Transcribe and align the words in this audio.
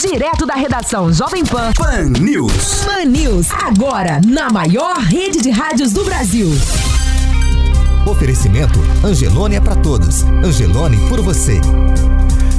Direto 0.00 0.46
da 0.46 0.54
redação 0.54 1.12
Jovem 1.12 1.44
Pan. 1.44 1.74
Pan 1.74 2.04
News. 2.18 2.84
Pan 2.86 3.04
News. 3.04 3.50
Agora, 3.50 4.18
na 4.26 4.48
maior 4.48 4.96
rede 4.96 5.42
de 5.42 5.50
rádios 5.50 5.92
do 5.92 6.02
Brasil. 6.04 6.48
Oferecimento 8.06 8.80
Angelone 9.04 9.56
é 9.56 9.60
para 9.60 9.76
todos. 9.76 10.22
Angelone 10.42 10.96
por 11.10 11.20
você. 11.20 11.60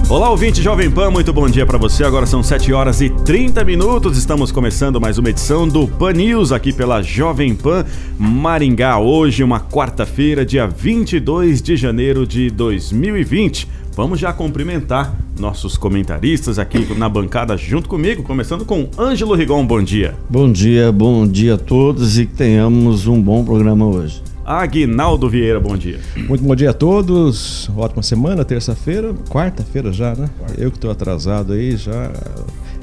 Olá, 0.07 0.30
ouvinte 0.30 0.61
Jovem 0.61 0.91
Pan, 0.91 1.09
muito 1.09 1.33
bom 1.33 1.49
dia 1.49 1.66
para 1.66 1.80
você. 1.80 2.03
Agora 2.03 2.27
são 2.27 2.43
7 2.43 2.73
horas 2.73 3.02
e 3.02 3.09
30 3.09 3.63
minutos. 3.63 4.19
Estamos 4.19 4.52
começando 4.52 5.02
mais 5.02 5.17
uma 5.17 5.31
edição 5.31 5.67
do 5.67 5.88
Pan 5.88 6.13
News 6.13 6.52
aqui 6.52 6.71
pela 6.71 7.02
Jovem 7.02 7.55
Pan 7.55 7.85
Maringá. 8.19 8.99
Hoje, 8.99 9.44
uma 9.44 9.59
quarta-feira, 9.59 10.45
dia 10.45 10.67
22 10.67 11.59
de 11.59 11.75
janeiro 11.75 12.27
de 12.27 12.52
2020. 12.52 13.80
Vamos 13.94 14.20
já 14.20 14.31
cumprimentar 14.31 15.13
nossos 15.38 15.76
comentaristas 15.76 16.58
aqui 16.58 16.94
na 16.95 17.09
bancada 17.09 17.58
junto 17.58 17.90
comigo, 17.90 18.23
começando 18.23 18.64
com 18.64 18.90
Ângelo 18.98 19.36
Rigon. 19.36 19.66
Bom 19.66 19.84
dia. 19.84 20.16
Bom 20.30 20.50
dia, 20.50 20.91
bom 20.94 21.27
dia 21.27 21.55
a 21.55 21.58
todos 21.58 22.17
e 22.17 22.26
que 22.26 22.34
tenhamos 22.34 23.05
um 23.05 23.22
bom 23.22 23.44
programa 23.44 23.86
hoje. 23.86 24.23
Aguinaldo 24.45 25.30
Vieira, 25.30 25.59
bom 25.59 25.75
dia. 25.75 26.00
Muito 26.16 26.42
bom 26.42 26.56
dia 26.56 26.70
a 26.70 26.73
todos. 26.73 27.70
Ótima 27.75 28.02
semana, 28.02 28.45
terça-feira, 28.45 29.14
quarta-feira 29.30 29.92
já, 29.92 30.16
né? 30.16 30.30
Eu 30.58 30.72
que 30.72 30.78
estou 30.78 30.89
atrasado 30.89 31.52
aí 31.52 31.76
já. 31.76 32.11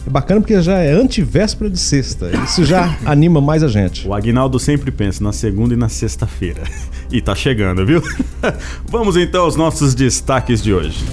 É 0.06 0.10
bacana 0.10 0.40
porque 0.42 0.60
já 0.60 0.78
é 0.78 0.92
antivéspera 0.92 1.70
de 1.70 1.78
sexta. 1.78 2.30
Isso 2.44 2.64
já 2.64 2.96
anima 3.04 3.40
mais 3.40 3.62
a 3.62 3.68
gente. 3.68 4.06
O 4.06 4.12
Aguinaldo 4.14 4.58
sempre 4.58 4.90
pensa 4.90 5.24
na 5.24 5.32
segunda 5.32 5.72
e 5.72 5.76
na 5.76 5.88
sexta-feira. 5.88 6.62
E 7.10 7.22
tá 7.22 7.34
chegando, 7.34 7.86
viu? 7.86 8.02
Vamos 8.86 9.16
então 9.16 9.44
aos 9.44 9.56
nossos 9.56 9.94
destaques 9.94 10.62
de 10.62 10.72
hoje. 10.72 11.04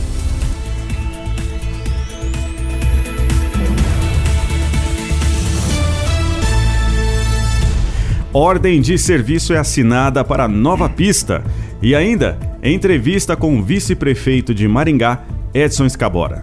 Ordem 8.34 8.82
de 8.82 8.98
serviço 8.98 9.54
é 9.54 9.58
assinada 9.58 10.24
para 10.24 10.48
nova 10.48 10.90
pista. 10.90 11.42
E 11.82 11.96
ainda, 11.96 12.38
entrevista 12.62 13.36
com 13.36 13.58
o 13.58 13.64
vice-prefeito 13.64 14.54
de 14.54 14.68
Maringá, 14.68 15.24
Edson 15.54 15.86
Escabora. 15.86 16.42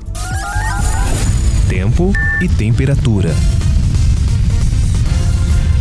Tempo 1.69 2.13
e 2.41 2.49
temperatura. 2.49 3.31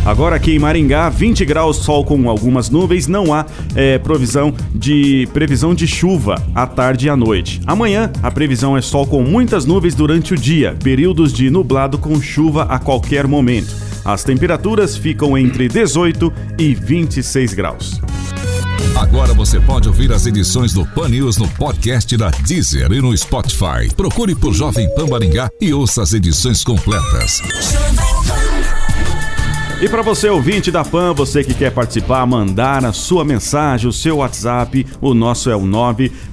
Agora 0.04 0.34
aqui 0.34 0.56
em 0.56 0.58
Maringá, 0.58 1.08
20 1.08 1.44
graus, 1.44 1.76
sol 1.76 2.04
com 2.04 2.28
algumas 2.28 2.68
nuvens, 2.68 3.06
não 3.06 3.32
há 3.32 3.46
é, 3.76 3.98
provisão 3.98 4.52
de 4.74 5.28
previsão 5.32 5.72
de 5.72 5.86
chuva 5.86 6.42
à 6.54 6.66
tarde 6.66 7.06
e 7.06 7.10
à 7.10 7.16
noite. 7.16 7.60
Amanhã, 7.66 8.10
a 8.20 8.30
previsão 8.30 8.76
é 8.76 8.82
sol 8.82 9.06
com 9.06 9.22
muitas 9.22 9.64
nuvens 9.64 9.94
durante 9.94 10.34
o 10.34 10.36
dia, 10.36 10.76
períodos 10.82 11.32
de 11.32 11.48
nublado 11.50 11.98
com 11.98 12.20
chuva 12.20 12.64
a 12.64 12.80
qualquer 12.80 13.28
momento. 13.28 13.72
As 14.04 14.24
temperaturas 14.24 14.96
ficam 14.96 15.38
entre 15.38 15.68
18 15.68 16.32
e 16.58 16.74
26 16.74 17.54
graus. 17.54 18.00
Agora 18.96 19.32
você 19.32 19.60
pode 19.60 19.88
ouvir 19.88 20.12
as 20.12 20.26
edições 20.26 20.72
do 20.72 20.84
Pan 20.84 21.08
News 21.08 21.36
no 21.36 21.48
podcast 21.48 22.16
da 22.16 22.30
Deezer 22.30 22.90
e 22.92 23.00
no 23.00 23.16
Spotify. 23.16 23.88
Procure 23.96 24.34
por 24.34 24.52
Jovem 24.52 24.92
Pan 24.94 25.06
Maringá 25.06 25.48
e 25.60 25.72
ouça 25.72 26.02
as 26.02 26.12
edições 26.12 26.64
completas. 26.64 27.40
E 29.82 29.88
para 29.88 30.00
você 30.00 30.28
ouvinte 30.28 30.70
da 30.70 30.84
PAN, 30.84 31.12
você 31.12 31.42
que 31.42 31.54
quer 31.54 31.72
participar, 31.72 32.24
mandar 32.24 32.84
a 32.84 32.92
sua 32.92 33.24
mensagem, 33.24 33.88
o 33.88 33.92
seu 33.92 34.18
WhatsApp, 34.18 34.86
o 35.00 35.12
nosso 35.12 35.50
é 35.50 35.56
o 35.56 35.62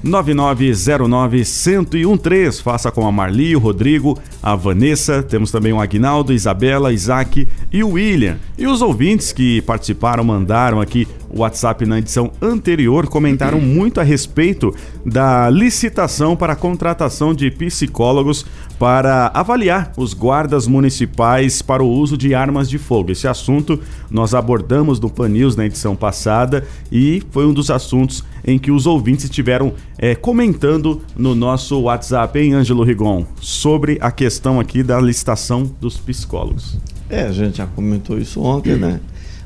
99909-1013. 0.06 2.62
Faça 2.62 2.92
com 2.92 3.08
a 3.08 3.12
Marli, 3.12 3.56
o 3.56 3.60
Rodrigo, 3.60 4.20
a 4.44 4.56
Vanessa, 4.56 5.24
temos 5.24 5.50
também 5.50 5.74
o 5.74 5.82
Aguinaldo, 5.82 6.32
Isabela, 6.32 6.94
Isaac 6.94 7.48
e 7.74 7.84
o 7.84 7.94
William. 7.94 8.38
E 8.56 8.68
os 8.68 8.84
ouvintes 8.84 9.34
que 9.34 9.64
participaram, 9.64 10.24
mandaram 10.24 10.80
aqui 10.80 11.08
o 11.28 11.40
WhatsApp 11.40 11.88
na 11.88 11.98
edição 11.98 12.31
anterior, 12.40 13.08
comentaram 13.08 13.60
muito 13.60 14.00
a 14.00 14.04
respeito 14.04 14.76
da 15.04 15.50
licitação 15.50 16.36
para 16.36 16.54
a 16.54 16.56
contratação 16.56 17.34
de 17.34 17.50
psicólogos 17.50 18.46
para 18.79 19.29
avaliar 19.34 19.91
os 19.97 20.13
guardas 20.13 20.66
municipais 20.66 21.62
para 21.62 21.84
o 21.84 21.91
uso 21.91 22.17
de 22.17 22.34
armas 22.34 22.69
de 22.69 22.78
fogo. 22.78 23.12
Esse 23.12 23.28
assunto 23.28 23.78
nós 24.09 24.34
abordamos 24.34 25.01
no 25.01 25.09
Pan 25.09 25.28
News 25.28 25.57
na 25.57 25.66
edição 25.66 25.97
passada 25.97 26.66
e 26.89 27.22
foi 27.29 27.45
um 27.45 27.53
dos 27.53 27.69
assuntos 27.69 28.23
em 28.44 28.57
que 28.57 28.72
os 28.72 28.88
ouvintes 28.88 29.25
estiveram 29.25 29.73
é, 29.97 30.16
comentando 30.16 31.01
no 31.16 31.35
nosso 31.35 31.78
WhatsApp, 31.81 32.39
hein, 32.39 32.53
Ângelo 32.53 32.84
Rigon, 32.84 33.25
sobre 33.41 33.97
a 34.00 34.12
questão 34.12 34.62
aqui 34.62 34.81
da 34.81 35.00
licitação 35.01 35.69
dos 35.81 35.97
psicólogos. 35.97 36.79
É, 37.09 37.23
a 37.23 37.31
gente 37.34 37.57
já 37.57 37.68
comentou 37.68 38.18
isso 38.18 38.41
ontem, 38.41 38.78
né? 38.78 39.01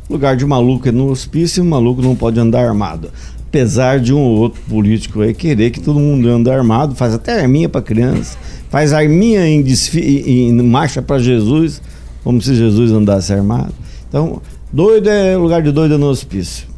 Lugar 0.09 0.35
de 0.35 0.45
maluco 0.45 0.87
é 0.87 0.91
no 0.91 1.09
hospício, 1.09 1.63
maluco 1.65 2.01
não 2.01 2.15
pode 2.15 2.39
andar 2.39 2.67
armado. 2.67 3.09
Apesar 3.53 3.99
de 3.99 4.11
um 4.11 4.17
ou 4.17 4.39
outro 4.39 4.59
político 4.67 5.21
aí 5.21 5.31
querer 5.31 5.69
que 5.69 5.79
todo 5.79 5.99
mundo 5.99 6.27
ande 6.27 6.49
armado, 6.49 6.95
faz 6.95 7.13
até 7.13 7.39
arminha 7.39 7.69
para 7.69 7.83
criança, 7.83 8.35
faz 8.67 8.91
arminha 8.91 9.47
em, 9.47 9.63
em 9.95 10.51
marcha 10.63 11.03
para 11.03 11.19
Jesus, 11.19 11.79
como 12.23 12.41
se 12.41 12.55
Jesus 12.55 12.91
andasse 12.91 13.31
armado. 13.31 13.71
Então, 14.09 14.41
doido 14.71 15.07
é 15.07 15.37
lugar 15.37 15.61
de 15.61 15.71
doido 15.71 15.93
é 15.93 15.97
no 15.99 16.07
hospício. 16.07 16.72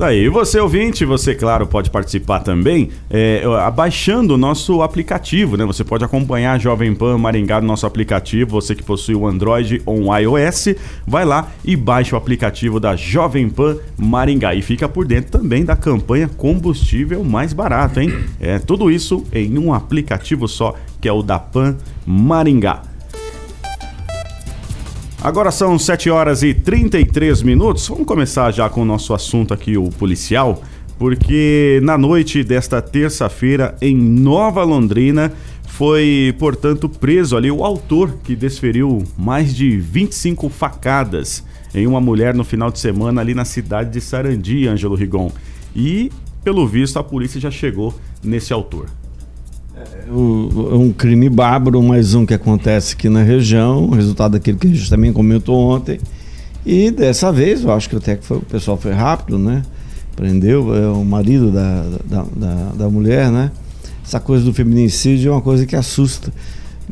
Tá 0.00 0.06
aí, 0.06 0.24
e 0.24 0.28
você 0.30 0.58
ouvinte, 0.58 1.04
você, 1.04 1.34
claro, 1.34 1.66
pode 1.66 1.90
participar 1.90 2.40
também 2.40 2.88
é, 3.10 3.44
abaixando 3.62 4.32
o 4.32 4.38
nosso 4.38 4.80
aplicativo, 4.80 5.58
né? 5.58 5.66
Você 5.66 5.84
pode 5.84 6.02
acompanhar 6.02 6.54
a 6.54 6.58
Jovem 6.58 6.94
Pan 6.94 7.18
Maringá 7.18 7.60
no 7.60 7.66
nosso 7.66 7.84
aplicativo, 7.84 8.52
você 8.52 8.74
que 8.74 8.82
possui 8.82 9.14
o 9.14 9.26
Android 9.26 9.82
ou 9.84 10.00
um 10.00 10.16
iOS, 10.16 10.68
vai 11.06 11.26
lá 11.26 11.50
e 11.62 11.76
baixa 11.76 12.16
o 12.16 12.18
aplicativo 12.18 12.80
da 12.80 12.96
Jovem 12.96 13.50
Pan 13.50 13.76
Maringá 13.98 14.54
e 14.54 14.62
fica 14.62 14.88
por 14.88 15.06
dentro 15.06 15.32
também 15.32 15.66
da 15.66 15.76
campanha 15.76 16.30
combustível 16.34 17.22
mais 17.22 17.52
barato, 17.52 18.00
hein? 18.00 18.10
É 18.40 18.58
tudo 18.58 18.90
isso 18.90 19.26
em 19.30 19.58
um 19.58 19.74
aplicativo 19.74 20.48
só, 20.48 20.76
que 20.98 21.10
é 21.10 21.12
o 21.12 21.22
da 21.22 21.38
Pan 21.38 21.76
Maringá. 22.06 22.89
Agora 25.22 25.50
são 25.50 25.78
7 25.78 26.08
horas 26.08 26.42
e 26.42 26.54
33 26.54 27.42
minutos. 27.42 27.86
Vamos 27.86 28.06
começar 28.06 28.50
já 28.52 28.70
com 28.70 28.80
o 28.80 28.86
nosso 28.86 29.12
assunto 29.12 29.52
aqui, 29.52 29.76
o 29.76 29.90
policial, 29.90 30.62
porque 30.98 31.78
na 31.82 31.98
noite 31.98 32.42
desta 32.42 32.80
terça-feira, 32.80 33.76
em 33.82 33.94
Nova 33.94 34.64
Londrina, 34.64 35.30
foi, 35.68 36.34
portanto, 36.38 36.88
preso 36.88 37.36
ali 37.36 37.50
o 37.50 37.62
autor 37.62 38.14
que 38.24 38.34
desferiu 38.34 39.04
mais 39.18 39.54
de 39.54 39.76
25 39.76 40.48
facadas 40.48 41.44
em 41.74 41.86
uma 41.86 42.00
mulher 42.00 42.34
no 42.34 42.42
final 42.42 42.70
de 42.70 42.78
semana 42.78 43.20
ali 43.20 43.34
na 43.34 43.44
cidade 43.44 43.90
de 43.90 44.00
Sarandi, 44.00 44.66
Ângelo 44.68 44.94
Rigon. 44.94 45.30
E, 45.76 46.10
pelo 46.42 46.66
visto, 46.66 46.98
a 46.98 47.04
polícia 47.04 47.38
já 47.38 47.50
chegou 47.50 47.94
nesse 48.24 48.54
autor. 48.54 48.86
Um 50.12 50.92
crime 50.92 51.28
bárbaro, 51.28 51.80
mais 51.82 52.14
um 52.14 52.26
que 52.26 52.34
acontece 52.34 52.94
aqui 52.94 53.08
na 53.08 53.22
região, 53.22 53.90
resultado 53.90 54.32
daquilo 54.32 54.58
que 54.58 54.66
a 54.66 54.70
gente 54.70 54.90
também 54.90 55.12
comentou 55.12 55.56
ontem. 55.56 56.00
E 56.66 56.90
dessa 56.90 57.30
vez, 57.30 57.62
eu 57.62 57.70
acho 57.72 57.88
que 57.88 57.94
até 57.96 58.16
que 58.16 58.24
foi- 58.24 58.38
o 58.38 58.42
pessoal 58.42 58.76
foi 58.76 58.92
rápido, 58.92 59.38
né? 59.38 59.62
Prendeu 60.16 60.74
é, 60.74 60.88
o 60.88 61.04
marido 61.04 61.52
da, 61.52 61.84
da, 62.04 62.24
da, 62.36 62.54
da 62.76 62.90
mulher, 62.90 63.30
né? 63.30 63.52
Essa 64.04 64.18
coisa 64.18 64.44
do 64.44 64.52
feminicídio 64.52 65.30
é 65.30 65.32
uma 65.32 65.40
coisa 65.40 65.64
que 65.64 65.76
assusta. 65.76 66.32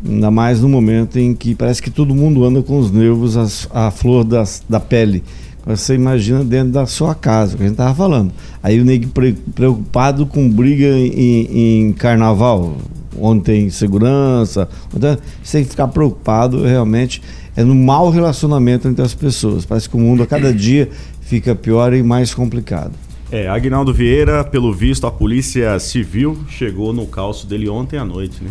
Ainda 0.08 0.30
mais 0.30 0.60
no 0.60 0.68
momento 0.68 1.18
em 1.18 1.34
que 1.34 1.56
parece 1.56 1.82
que 1.82 1.90
todo 1.90 2.14
mundo 2.14 2.44
anda 2.44 2.62
com 2.62 2.78
os 2.78 2.92
nervos 2.92 3.36
à 3.72 3.90
flor 3.90 4.22
das, 4.22 4.62
da 4.68 4.78
pele. 4.78 5.24
Você 5.66 5.94
imagina 5.94 6.44
dentro 6.44 6.72
da 6.72 6.86
sua 6.86 7.16
casa, 7.16 7.54
o 7.54 7.56
que 7.56 7.64
a 7.64 7.66
gente 7.66 7.74
estava 7.74 7.94
falando. 7.94 8.32
Aí 8.62 8.80
o 8.80 8.84
nego 8.84 9.08
pre- 9.08 9.36
preocupado 9.54 10.24
com 10.24 10.48
briga 10.48 10.86
em, 10.86 11.88
em 11.88 11.92
carnaval, 11.92 12.76
onde 13.20 13.44
tem 13.44 13.70
segurança. 13.70 14.68
Então, 14.94 15.16
você 15.42 15.58
tem 15.58 15.64
que 15.64 15.70
ficar 15.70 15.88
preocupado 15.88 16.64
realmente 16.64 17.22
é 17.56 17.64
no 17.64 17.74
mau 17.74 18.08
relacionamento 18.08 18.86
entre 18.86 19.02
as 19.02 19.14
pessoas. 19.14 19.64
Parece 19.64 19.88
que 19.88 19.96
o 19.96 19.98
mundo 19.98 20.22
a 20.22 20.26
cada 20.26 20.52
dia 20.54 20.88
fica 21.20 21.54
pior 21.54 21.92
e 21.92 22.02
mais 22.02 22.32
complicado. 22.32 22.92
É, 23.30 23.46
Agnaldo 23.48 23.92
Vieira, 23.92 24.42
pelo 24.42 24.72
visto, 24.72 25.06
a 25.06 25.10
polícia 25.10 25.78
civil 25.78 26.38
chegou 26.48 26.92
no 26.94 27.06
calço 27.06 27.46
dele 27.46 27.68
ontem 27.68 27.98
à 27.98 28.04
noite, 28.04 28.42
né? 28.42 28.50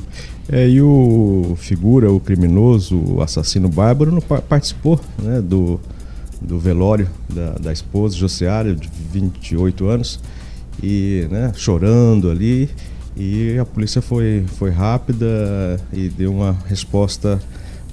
É, 0.50 0.70
e 0.70 0.82
o 0.82 1.56
figura, 1.58 2.12
o 2.12 2.20
criminoso, 2.20 2.96
o 2.96 3.22
assassino 3.22 3.68
bárbaro, 3.68 4.12
não 4.12 4.22
pa- 4.22 4.42
participou 4.42 5.00
né, 5.18 5.42
do, 5.42 5.80
do 6.40 6.60
velório 6.60 7.10
da, 7.28 7.52
da 7.54 7.74
esposa, 7.74 8.16
Josiária, 8.16 8.76
de 8.76 8.88
28 9.12 9.88
anos, 9.88 10.20
e 10.82 11.28
né, 11.32 11.52
chorando 11.56 12.30
ali. 12.30 12.70
E 13.18 13.58
a 13.58 13.66
polícia 13.66 14.02
foi, 14.02 14.46
foi 14.58 14.70
rápida 14.70 15.80
e 15.92 16.08
deu 16.08 16.32
uma 16.32 16.56
resposta. 16.68 17.42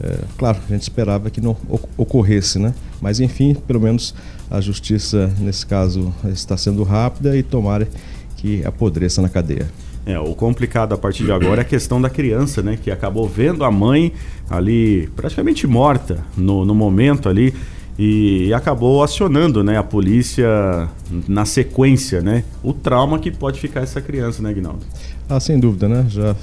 é, 0.00 0.18
claro, 0.36 0.58
a 0.68 0.72
gente 0.72 0.82
esperava 0.82 1.30
que 1.30 1.40
não 1.40 1.56
ocorresse, 1.96 2.58
né? 2.58 2.74
Mas 3.00 3.20
enfim, 3.20 3.54
pelo 3.54 3.80
menos 3.80 4.14
a 4.50 4.60
justiça 4.60 5.32
nesse 5.38 5.64
caso 5.64 6.12
está 6.26 6.56
sendo 6.58 6.82
rápida 6.82 7.36
e 7.36 7.42
tomara 7.42 7.88
que 8.36 8.64
apodreça 8.66 9.22
na 9.22 9.30
cadeia. 9.30 9.66
É, 10.04 10.18
o 10.18 10.34
complicado 10.34 10.92
a 10.92 10.98
partir 10.98 11.24
de 11.24 11.32
agora 11.32 11.62
é 11.62 11.62
a 11.62 11.64
questão 11.64 11.98
da 11.98 12.10
criança, 12.10 12.62
né? 12.62 12.78
Que 12.80 12.90
acabou 12.90 13.26
vendo 13.26 13.64
a 13.64 13.70
mãe 13.70 14.12
ali 14.50 15.08
praticamente 15.16 15.66
morta 15.66 16.18
no, 16.36 16.66
no 16.66 16.74
momento 16.74 17.30
ali 17.30 17.54
e 17.98 18.52
acabou 18.52 19.02
acionando, 19.02 19.62
né, 19.62 19.78
a 19.78 19.82
polícia 19.82 20.88
na 21.28 21.44
sequência, 21.44 22.20
né? 22.20 22.44
O 22.62 22.72
trauma 22.72 23.18
que 23.18 23.30
pode 23.30 23.60
ficar 23.60 23.80
essa 23.80 24.00
criança, 24.00 24.42
né, 24.42 24.52
Guinaldo? 24.52 24.84
Ah, 25.28 25.40
sem 25.40 25.58
dúvida, 25.58 25.88
né? 25.88 26.06
Já 26.08 26.36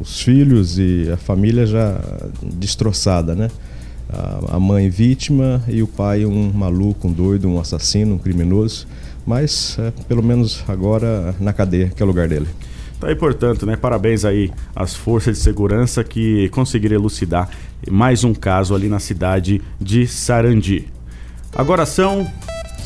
os 0.00 0.20
filhos 0.20 0.78
e 0.78 1.10
a 1.12 1.16
família 1.16 1.66
já 1.66 2.00
destroçada, 2.42 3.34
né? 3.34 3.50
A, 4.08 4.56
a 4.56 4.60
mãe 4.60 4.88
vítima 4.88 5.62
e 5.66 5.82
o 5.82 5.88
pai 5.88 6.24
um 6.24 6.52
maluco, 6.52 7.08
um 7.08 7.12
doido, 7.12 7.48
um 7.48 7.58
assassino, 7.58 8.14
um 8.14 8.18
criminoso. 8.18 8.86
Mas 9.26 9.76
é, 9.78 9.92
pelo 10.06 10.22
menos 10.22 10.62
agora 10.68 11.34
na 11.40 11.52
cadeia, 11.52 11.88
que 11.88 12.00
é 12.00 12.04
o 12.04 12.06
lugar 12.06 12.28
dele. 12.28 12.46
Tá 13.00 13.08
aí, 13.08 13.16
portanto, 13.16 13.66
né? 13.66 13.74
Parabéns 13.74 14.24
aí 14.24 14.52
às 14.74 14.94
forças 14.94 15.38
de 15.38 15.42
segurança 15.42 16.04
que 16.04 16.48
conseguiram 16.50 16.94
elucidar 16.94 17.50
mais 17.90 18.22
um 18.22 18.32
caso 18.32 18.72
ali 18.72 18.88
na 18.88 19.00
cidade 19.00 19.60
de 19.80 20.06
Sarandi. 20.06 20.88
Agora 21.52 21.84
são 21.84 22.24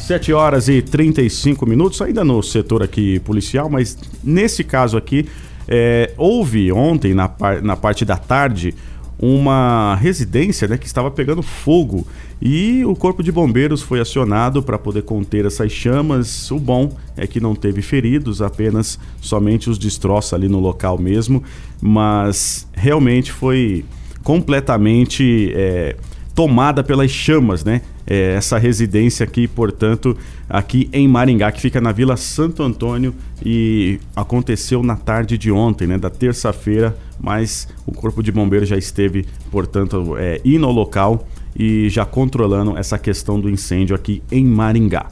7 0.06 0.32
horas 0.32 0.68
e 0.68 0.80
35 0.80 1.66
minutos, 1.66 2.00
ainda 2.00 2.24
no 2.24 2.40
setor 2.40 2.80
aqui 2.80 3.18
policial, 3.20 3.68
mas 3.68 3.98
nesse 4.22 4.62
caso 4.62 4.96
aqui, 4.96 5.26
é, 5.66 6.12
houve 6.16 6.70
ontem, 6.70 7.12
na, 7.12 7.28
par- 7.28 7.60
na 7.60 7.74
parte 7.74 8.04
da 8.04 8.16
tarde, 8.16 8.72
uma 9.18 9.96
residência 9.96 10.68
né, 10.68 10.78
que 10.78 10.86
estava 10.86 11.10
pegando 11.10 11.42
fogo 11.42 12.06
e 12.40 12.84
o 12.84 12.94
corpo 12.94 13.20
de 13.20 13.32
bombeiros 13.32 13.82
foi 13.82 13.98
acionado 13.98 14.62
para 14.62 14.78
poder 14.78 15.02
conter 15.02 15.44
essas 15.44 15.72
chamas. 15.72 16.50
O 16.52 16.58
bom 16.60 16.92
é 17.16 17.26
que 17.26 17.40
não 17.40 17.54
teve 17.56 17.82
feridos, 17.82 18.40
apenas 18.40 19.00
somente 19.20 19.68
os 19.68 19.76
destroços 19.76 20.34
ali 20.34 20.48
no 20.48 20.60
local 20.60 20.98
mesmo, 20.98 21.42
mas 21.80 22.68
realmente 22.74 23.32
foi 23.32 23.84
completamente 24.22 25.50
é, 25.54 25.96
tomada 26.36 26.84
pelas 26.84 27.10
chamas, 27.10 27.64
né? 27.64 27.80
É, 28.06 28.34
essa 28.34 28.58
residência 28.58 29.24
aqui, 29.24 29.48
portanto, 29.48 30.16
aqui 30.48 30.88
em 30.92 31.08
Maringá, 31.08 31.50
que 31.50 31.60
fica 31.60 31.80
na 31.80 31.90
Vila 31.90 32.16
Santo 32.16 32.62
Antônio 32.62 33.14
e 33.44 33.98
aconteceu 34.14 34.82
na 34.82 34.96
tarde 34.96 35.38
de 35.38 35.50
ontem, 35.50 35.88
né? 35.88 35.96
Da 35.96 36.10
terça-feira, 36.10 36.94
mas 37.18 37.66
o 37.86 37.92
Corpo 37.92 38.22
de 38.22 38.30
Bombeiros 38.30 38.68
já 38.68 38.76
esteve, 38.76 39.26
portanto, 39.50 40.14
é, 40.18 40.40
ao 40.62 40.70
local 40.70 41.26
e 41.58 41.88
já 41.88 42.04
controlando 42.04 42.76
essa 42.76 42.98
questão 42.98 43.40
do 43.40 43.48
incêndio 43.48 43.96
aqui 43.96 44.22
em 44.30 44.44
Maringá. 44.44 45.08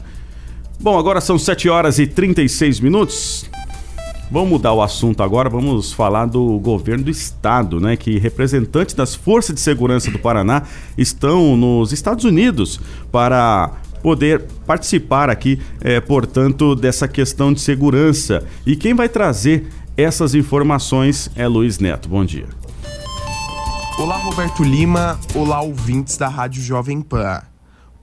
Bom, 0.78 0.98
agora 0.98 1.22
são 1.22 1.38
7 1.38 1.70
horas 1.70 1.98
e 1.98 2.06
36 2.06 2.80
minutos. 2.80 3.48
Vamos 4.34 4.50
mudar 4.50 4.72
o 4.72 4.82
assunto 4.82 5.22
agora, 5.22 5.48
vamos 5.48 5.92
falar 5.92 6.26
do 6.26 6.58
governo 6.58 7.04
do 7.04 7.10
estado, 7.12 7.78
né? 7.78 7.96
Que 7.96 8.18
representantes 8.18 8.92
das 8.92 9.14
forças 9.14 9.54
de 9.54 9.60
segurança 9.60 10.10
do 10.10 10.18
Paraná 10.18 10.64
estão 10.98 11.56
nos 11.56 11.92
Estados 11.92 12.24
Unidos 12.24 12.80
para 13.12 13.70
poder 14.02 14.42
participar 14.66 15.30
aqui, 15.30 15.62
eh, 15.80 16.00
portanto, 16.00 16.74
dessa 16.74 17.06
questão 17.06 17.52
de 17.52 17.60
segurança. 17.60 18.44
E 18.66 18.74
quem 18.74 18.92
vai 18.92 19.08
trazer 19.08 19.68
essas 19.96 20.34
informações 20.34 21.30
é 21.36 21.46
Luiz 21.46 21.78
Neto. 21.78 22.08
Bom 22.08 22.24
dia. 22.24 22.48
Olá, 24.00 24.16
Roberto 24.16 24.64
Lima. 24.64 25.16
Olá, 25.32 25.62
ouvintes 25.62 26.16
da 26.16 26.26
Rádio 26.26 26.60
Jovem 26.60 27.02
Pan. 27.02 27.40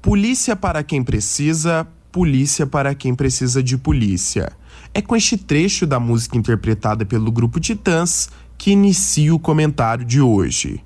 Polícia 0.01 0.55
para 0.55 0.81
quem 0.81 1.03
precisa, 1.03 1.85
polícia 2.09 2.65
para 2.65 2.95
quem 2.95 3.13
precisa 3.13 3.61
de 3.61 3.77
polícia. 3.77 4.60
É 4.93 5.01
com 5.01 5.15
este 5.15 5.37
trecho 5.37 5.87
da 5.87 5.99
música 5.99 6.37
interpretada 6.37 7.05
pelo 7.05 7.31
grupo 7.31 7.61
Titãs 7.61 8.29
que 8.57 8.71
inicio 8.71 9.35
o 9.35 9.39
comentário 9.39 10.03
de 10.03 10.19
hoje. 10.19 10.83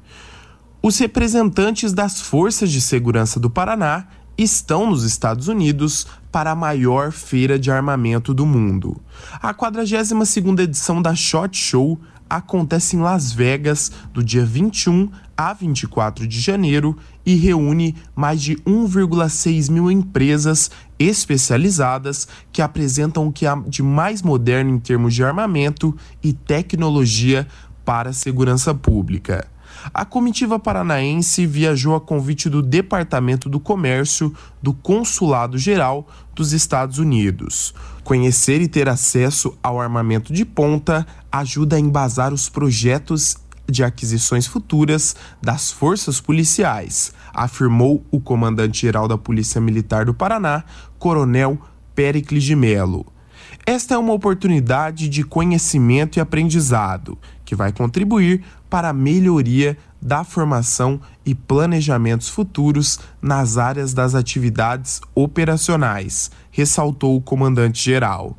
Os 0.82 1.00
representantes 1.00 1.92
das 1.92 2.22
Forças 2.22 2.72
de 2.72 2.80
Segurança 2.80 3.40
do 3.40 3.50
Paraná 3.50 4.08
estão 4.38 4.90
nos 4.90 5.04
Estados 5.04 5.48
Unidos 5.48 6.06
para 6.32 6.52
a 6.52 6.56
maior 6.56 7.12
feira 7.12 7.58
de 7.58 7.72
armamento 7.72 8.32
do 8.32 8.46
mundo. 8.46 9.02
A 9.42 9.54
42ª 9.54 10.60
edição 10.60 11.02
da 11.02 11.16
SHOT 11.16 11.58
Show 11.58 12.00
acontece 12.30 12.96
em 12.96 13.00
Las 13.00 13.32
Vegas 13.32 13.92
do 14.14 14.24
dia 14.24 14.46
21 14.46 15.10
a 15.38 15.54
24 15.54 16.28
de 16.28 16.40
janeiro 16.40 16.98
e 17.26 17.36
reúne 17.36 17.96
mais 18.16 18.42
de 18.42 18.56
1,6 18.58 19.72
mil 19.72 19.90
empresas 19.90 20.70
especializadas 21.00 22.28
que 22.52 22.62
apresentam 22.62 23.28
o 23.28 23.32
que 23.32 23.46
há 23.46 23.56
de 23.56 23.84
mais 23.84 24.22
moderno 24.22 24.72
em 24.72 24.80
termos 24.80 25.14
de 25.14 25.24
armamento 25.24 25.96
e 26.24 26.34
tecnologia 26.34 27.48
para 27.84 28.10
a 28.10 28.14
segurança 28.14 28.74
pública. 28.74 29.48
A 29.94 30.04
comitiva 30.04 30.58
paranaense 30.58 31.46
viajou 31.46 31.96
a 31.96 32.02
convite 32.02 32.50
do 32.50 32.62
Departamento 32.62 33.48
do 33.48 33.60
Comércio 33.60 34.34
do 34.62 34.74
Consulado 34.74 35.58
Geral 35.58 36.08
dos 36.34 36.54
Estados 36.54 36.98
Unidos. 36.98 37.74
Conhecer 38.04 38.62
e 38.62 38.68
ter 38.68 38.90
acesso 38.90 39.58
ao 39.62 39.80
armamento 39.80 40.34
de 40.34 40.44
ponta 40.44 41.06
ajuda 41.32 41.76
a 41.76 41.80
embasar 41.80 42.34
os 42.34 42.50
projetos 42.50 43.38
de 43.68 43.84
aquisições 43.84 44.48
futuras 44.48 45.16
das 45.42 45.72
forças 45.72 46.22
policiais, 46.22 47.14
afirmou 47.34 48.06
o 48.12 48.20
comandante-geral 48.20 49.08
da 49.08 49.18
Polícia 49.18 49.60
Militar 49.60 50.06
do 50.06 50.14
Paraná, 50.14 50.64
Coronel 50.98 51.58
Pericles 51.94 52.44
de 52.44 52.56
Melo. 52.56 53.06
Esta 53.66 53.96
é 53.96 53.98
uma 53.98 54.14
oportunidade 54.14 55.10
de 55.10 55.24
conhecimento 55.24 56.18
e 56.18 56.20
aprendizado 56.20 57.18
que 57.44 57.56
vai 57.56 57.72
contribuir 57.72 58.44
para 58.70 58.90
a 58.90 58.94
melhoria 58.94 59.78
da 60.02 60.24
formação 60.24 61.00
e 61.26 61.34
planejamentos 61.34 62.30
futuros 62.30 63.00
nas 63.20 63.58
áreas 63.58 63.94
das 63.94 64.14
atividades 64.14 65.02
operacionais, 65.16 66.30
ressaltou 66.52 67.16
o 67.16 67.22
comandante-geral. 67.22 68.38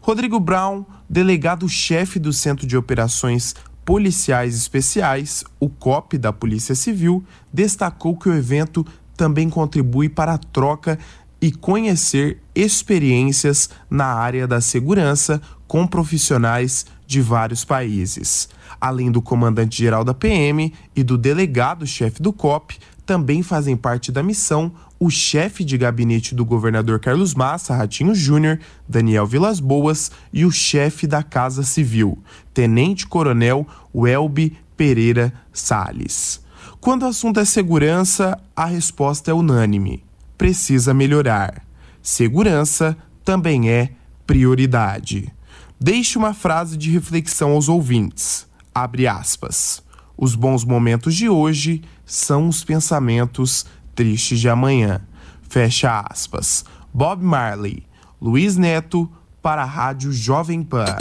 Rodrigo 0.00 0.40
Brown, 0.40 0.84
delegado-chefe 1.08 2.18
do 2.18 2.32
Centro 2.32 2.66
de 2.66 2.76
Operações 2.76 3.54
Policiais 3.84 4.54
Especiais, 4.54 5.44
o 5.58 5.68
COP 5.68 6.16
da 6.16 6.32
Polícia 6.32 6.74
Civil, 6.74 7.24
destacou 7.52 8.16
que 8.16 8.28
o 8.28 8.34
evento 8.34 8.86
também 9.16 9.50
contribui 9.50 10.08
para 10.08 10.34
a 10.34 10.38
troca 10.38 10.98
e 11.40 11.50
conhecer 11.50 12.40
experiências 12.54 13.68
na 13.90 14.06
área 14.06 14.46
da 14.46 14.60
segurança 14.60 15.42
com 15.66 15.86
profissionais 15.86 16.86
de 17.06 17.20
vários 17.20 17.64
países. 17.64 18.48
Além 18.80 19.10
do 19.10 19.20
comandante-geral 19.20 20.04
da 20.04 20.14
PM 20.14 20.72
e 20.94 21.02
do 21.02 21.18
delegado-chefe 21.18 22.22
do 22.22 22.32
COP, 22.32 22.78
também 23.04 23.42
fazem 23.42 23.76
parte 23.76 24.12
da 24.12 24.22
missão 24.22 24.72
o 25.04 25.10
chefe 25.10 25.64
de 25.64 25.76
gabinete 25.76 26.32
do 26.32 26.44
governador 26.44 27.00
Carlos 27.00 27.34
Massa, 27.34 27.74
Ratinho 27.74 28.14
Júnior, 28.14 28.60
Daniel 28.88 29.26
Vilas 29.26 29.58
Boas, 29.58 30.12
e 30.32 30.44
o 30.44 30.50
chefe 30.52 31.08
da 31.08 31.24
Casa 31.24 31.64
Civil, 31.64 32.22
Tenente-Coronel 32.54 33.66
Welby 33.92 34.56
Pereira 34.76 35.32
Sales. 35.52 36.40
Quando 36.80 37.02
o 37.02 37.06
assunto 37.06 37.40
é 37.40 37.44
segurança, 37.44 38.38
a 38.54 38.64
resposta 38.64 39.32
é 39.32 39.34
unânime. 39.34 40.04
Precisa 40.38 40.94
melhorar. 40.94 41.66
Segurança 42.00 42.96
também 43.24 43.70
é 43.70 43.90
prioridade. 44.24 45.34
Deixe 45.80 46.16
uma 46.16 46.32
frase 46.32 46.76
de 46.76 46.92
reflexão 46.92 47.50
aos 47.50 47.68
ouvintes. 47.68 48.46
Abre 48.72 49.08
aspas. 49.08 49.82
Os 50.16 50.36
bons 50.36 50.64
momentos 50.64 51.16
de 51.16 51.28
hoje 51.28 51.82
são 52.06 52.46
os 52.46 52.62
pensamentos 52.62 53.66
tristes 53.94 54.40
de 54.40 54.48
amanhã. 54.48 55.00
Fecha 55.48 56.04
aspas. 56.10 56.64
Bob 56.92 57.22
Marley, 57.22 57.84
Luiz 58.20 58.56
Neto, 58.56 59.10
para 59.42 59.62
a 59.62 59.66
Rádio 59.66 60.12
Jovem 60.12 60.62
Pan. 60.62 60.96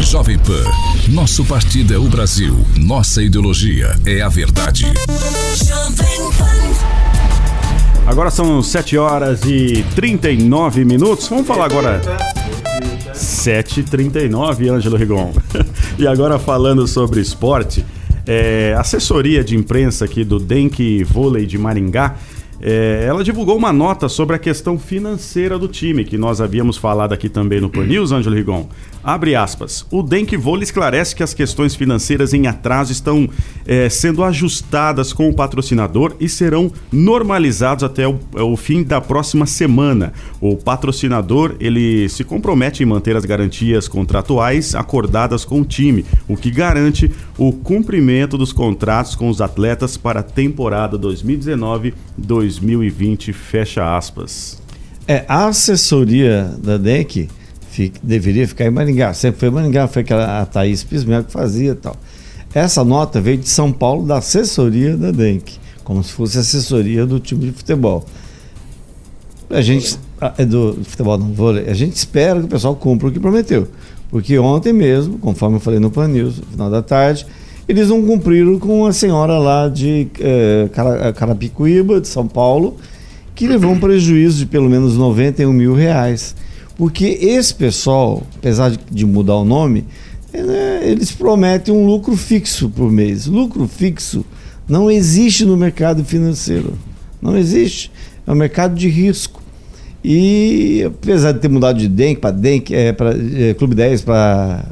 Jovem 0.00 0.38
Pan. 0.38 0.64
Nosso 1.08 1.44
partido 1.44 1.94
é 1.94 1.98
o 1.98 2.08
Brasil. 2.08 2.56
Nossa 2.76 3.22
ideologia 3.22 3.98
é 4.06 4.22
a 4.22 4.28
verdade. 4.28 4.84
Jovem 5.56 6.30
Pan. 6.38 6.54
Agora 8.06 8.30
são 8.30 8.62
7 8.62 8.98
horas 8.98 9.44
e 9.44 9.84
39 9.94 10.84
minutos. 10.84 11.26
Vamos 11.28 11.46
falar 11.46 11.64
agora. 11.64 12.00
7h39, 13.14 14.70
Ângelo 14.70 14.96
Rigon. 14.96 15.32
e 15.98 16.06
agora 16.06 16.38
falando 16.38 16.86
sobre 16.86 17.20
esporte, 17.20 17.84
é, 18.26 18.74
assessoria 18.78 19.44
de 19.44 19.56
imprensa 19.56 20.04
aqui 20.04 20.24
do 20.24 20.38
Denk 20.38 21.04
Vôlei 21.04 21.46
de 21.46 21.58
Maringá 21.58 22.16
É, 22.60 23.04
ela 23.06 23.22
divulgou 23.22 23.56
uma 23.56 23.72
nota 23.72 24.08
sobre 24.08 24.36
a 24.36 24.38
questão 24.38 24.78
financeira 24.78 25.58
do 25.58 25.68
time, 25.68 26.04
que 26.04 26.16
nós 26.16 26.40
havíamos 26.40 26.78
falado 26.78 27.12
aqui 27.12 27.28
também 27.28 27.60
no 27.60 27.68
Pan 27.68 27.84
News, 27.84 28.10
Ângelo 28.10 28.34
Rigon. 28.34 28.68
Abre 29.04 29.34
aspas. 29.34 29.84
O 29.90 30.02
Denk 30.02 30.34
Vôlei 30.34 30.62
esclarece 30.62 31.14
que 31.14 31.22
as 31.22 31.34
questões 31.34 31.74
financeiras 31.74 32.32
em 32.32 32.46
atraso 32.46 32.90
estão 32.90 33.28
é, 33.66 33.90
sendo 33.90 34.24
ajustadas 34.24 35.12
com 35.12 35.28
o 35.28 35.34
patrocinador 35.34 36.16
e 36.18 36.26
serão 36.26 36.72
normalizados 36.90 37.84
até 37.84 38.08
o, 38.08 38.18
o, 38.32 38.56
fim 38.56 38.82
da 38.82 39.02
próxima 39.02 39.44
semana. 39.44 40.14
O 40.40 40.56
patrocinador 40.56 41.54
ele 41.60 42.08
se 42.08 42.24
compromete 42.24 42.82
em 42.82 42.86
manter 42.86 43.14
as 43.14 43.26
garantias 43.26 43.86
contratuais 43.86 44.74
acordadas 44.74 45.44
com 45.44 45.60
o 45.60 45.66
time, 45.66 46.06
o 46.26 46.34
que 46.34 46.50
garante 46.50 47.10
o 47.36 47.52
cumprimento 47.52 48.38
dos 48.38 48.54
contratos 48.54 49.14
com 49.14 49.28
os 49.28 49.42
atletas 49.42 49.98
para 49.98 50.20
a 50.20 50.22
temporada 50.22 50.98
2019-2020. 50.98 53.34
Fecha 53.34 53.96
aspas. 53.96 54.62
É, 55.06 55.26
a 55.28 55.48
assessoria 55.48 56.54
da 56.62 56.78
DEC 56.78 57.28
fica, 57.74 57.98
deveria 58.02 58.46
ficar 58.46 58.66
em 58.66 58.70
Maringá. 58.70 59.12
Sempre 59.12 59.40
foi 59.40 59.50
Maringá, 59.50 59.88
foi 59.88 60.02
aquela 60.02 60.40
a 60.40 60.46
Thaís 60.46 60.84
Pismel 60.84 61.24
que 61.24 61.32
fazia 61.32 61.72
e 61.72 61.74
tal. 61.74 61.96
Essa 62.54 62.84
nota 62.84 63.20
veio 63.20 63.38
de 63.38 63.48
São 63.48 63.72
Paulo, 63.72 64.06
da 64.06 64.18
assessoria 64.18 64.96
da 64.96 65.10
DENC, 65.10 65.58
como 65.82 66.04
se 66.04 66.12
fosse 66.12 66.38
assessoria 66.38 67.04
do 67.04 67.18
time 67.18 67.46
de 67.46 67.52
futebol. 67.52 68.04
A 69.50 69.60
gente. 69.60 69.98
É 70.38 70.44
do 70.44 70.78
futebol 70.84 71.18
não 71.18 71.32
vôlei. 71.32 71.68
A 71.68 71.74
gente 71.74 71.96
espera 71.96 72.38
que 72.38 72.46
o 72.46 72.48
pessoal 72.48 72.74
cumpra 72.76 73.08
o 73.08 73.12
que 73.12 73.20
prometeu. 73.20 73.68
Porque 74.08 74.38
ontem 74.38 74.72
mesmo, 74.72 75.18
conforme 75.18 75.56
eu 75.56 75.60
falei 75.60 75.80
no 75.80 75.90
Pan 75.90 76.08
News, 76.08 76.38
no 76.38 76.46
final 76.46 76.70
da 76.70 76.80
tarde, 76.80 77.26
eles 77.68 77.88
não 77.88 78.00
cumpriram 78.06 78.58
com 78.58 78.86
a 78.86 78.92
senhora 78.92 79.36
lá 79.38 79.68
de 79.68 80.06
eh, 80.20 80.70
Carapicuíba, 81.14 82.00
de 82.00 82.08
São 82.08 82.26
Paulo, 82.26 82.76
que 83.34 83.46
levou 83.46 83.72
um 83.72 83.78
prejuízo 83.78 84.38
de 84.38 84.46
pelo 84.46 84.70
menos 84.70 84.96
91 84.96 85.52
mil 85.52 85.74
reais. 85.74 86.34
Porque 86.76 87.18
esse 87.20 87.54
pessoal, 87.54 88.22
apesar 88.36 88.72
de, 88.90 89.06
mudar 89.06 89.36
o 89.36 89.44
nome, 89.44 89.84
é, 90.32 90.88
eles 90.88 91.12
prometem 91.12 91.72
um 91.72 91.86
lucro 91.86 92.16
fixo 92.16 92.68
por 92.68 92.90
mês. 92.90 93.26
Lucro 93.26 93.68
fixo 93.68 94.24
não 94.68 94.90
existe 94.90 95.44
no 95.44 95.56
mercado 95.56 96.04
financeiro. 96.04 96.74
Não 97.22 97.36
existe. 97.36 97.92
É 98.26 98.32
um 98.32 98.34
mercado 98.34 98.74
de 98.74 98.88
risco. 98.88 99.42
E 100.02 100.82
apesar 100.86 101.32
de 101.32 101.38
ter 101.38 101.48
mudado 101.48 101.78
de 101.78 101.88
Denk 101.88 102.20
para 102.20 102.30
Denk, 102.30 102.70
é, 102.72 102.92
para 102.92 103.14
é, 103.14 103.54
Clube 103.54 103.74
10 103.74 104.02
para 104.02 104.64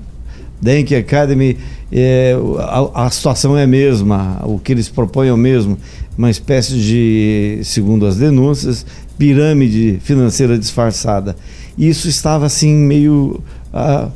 Denk 0.60 0.94
Academy, 0.94 1.56
é, 1.90 2.36
a, 2.58 3.06
a, 3.06 3.10
situação 3.10 3.56
é 3.56 3.62
a 3.62 3.66
mesma, 3.66 4.42
o 4.44 4.58
que 4.58 4.72
eles 4.72 4.88
propõem 4.88 5.28
é 5.28 5.32
o 5.32 5.36
mesmo, 5.36 5.78
uma 6.16 6.30
espécie 6.30 6.74
de, 6.74 7.60
segundo 7.64 8.06
as 8.06 8.16
denúncias, 8.16 8.84
pirâmide 9.22 10.00
financeira 10.02 10.58
disfarçada. 10.58 11.36
Isso 11.78 12.08
estava 12.08 12.44
assim 12.44 12.74
meio 12.74 13.40
ah, 13.72 14.08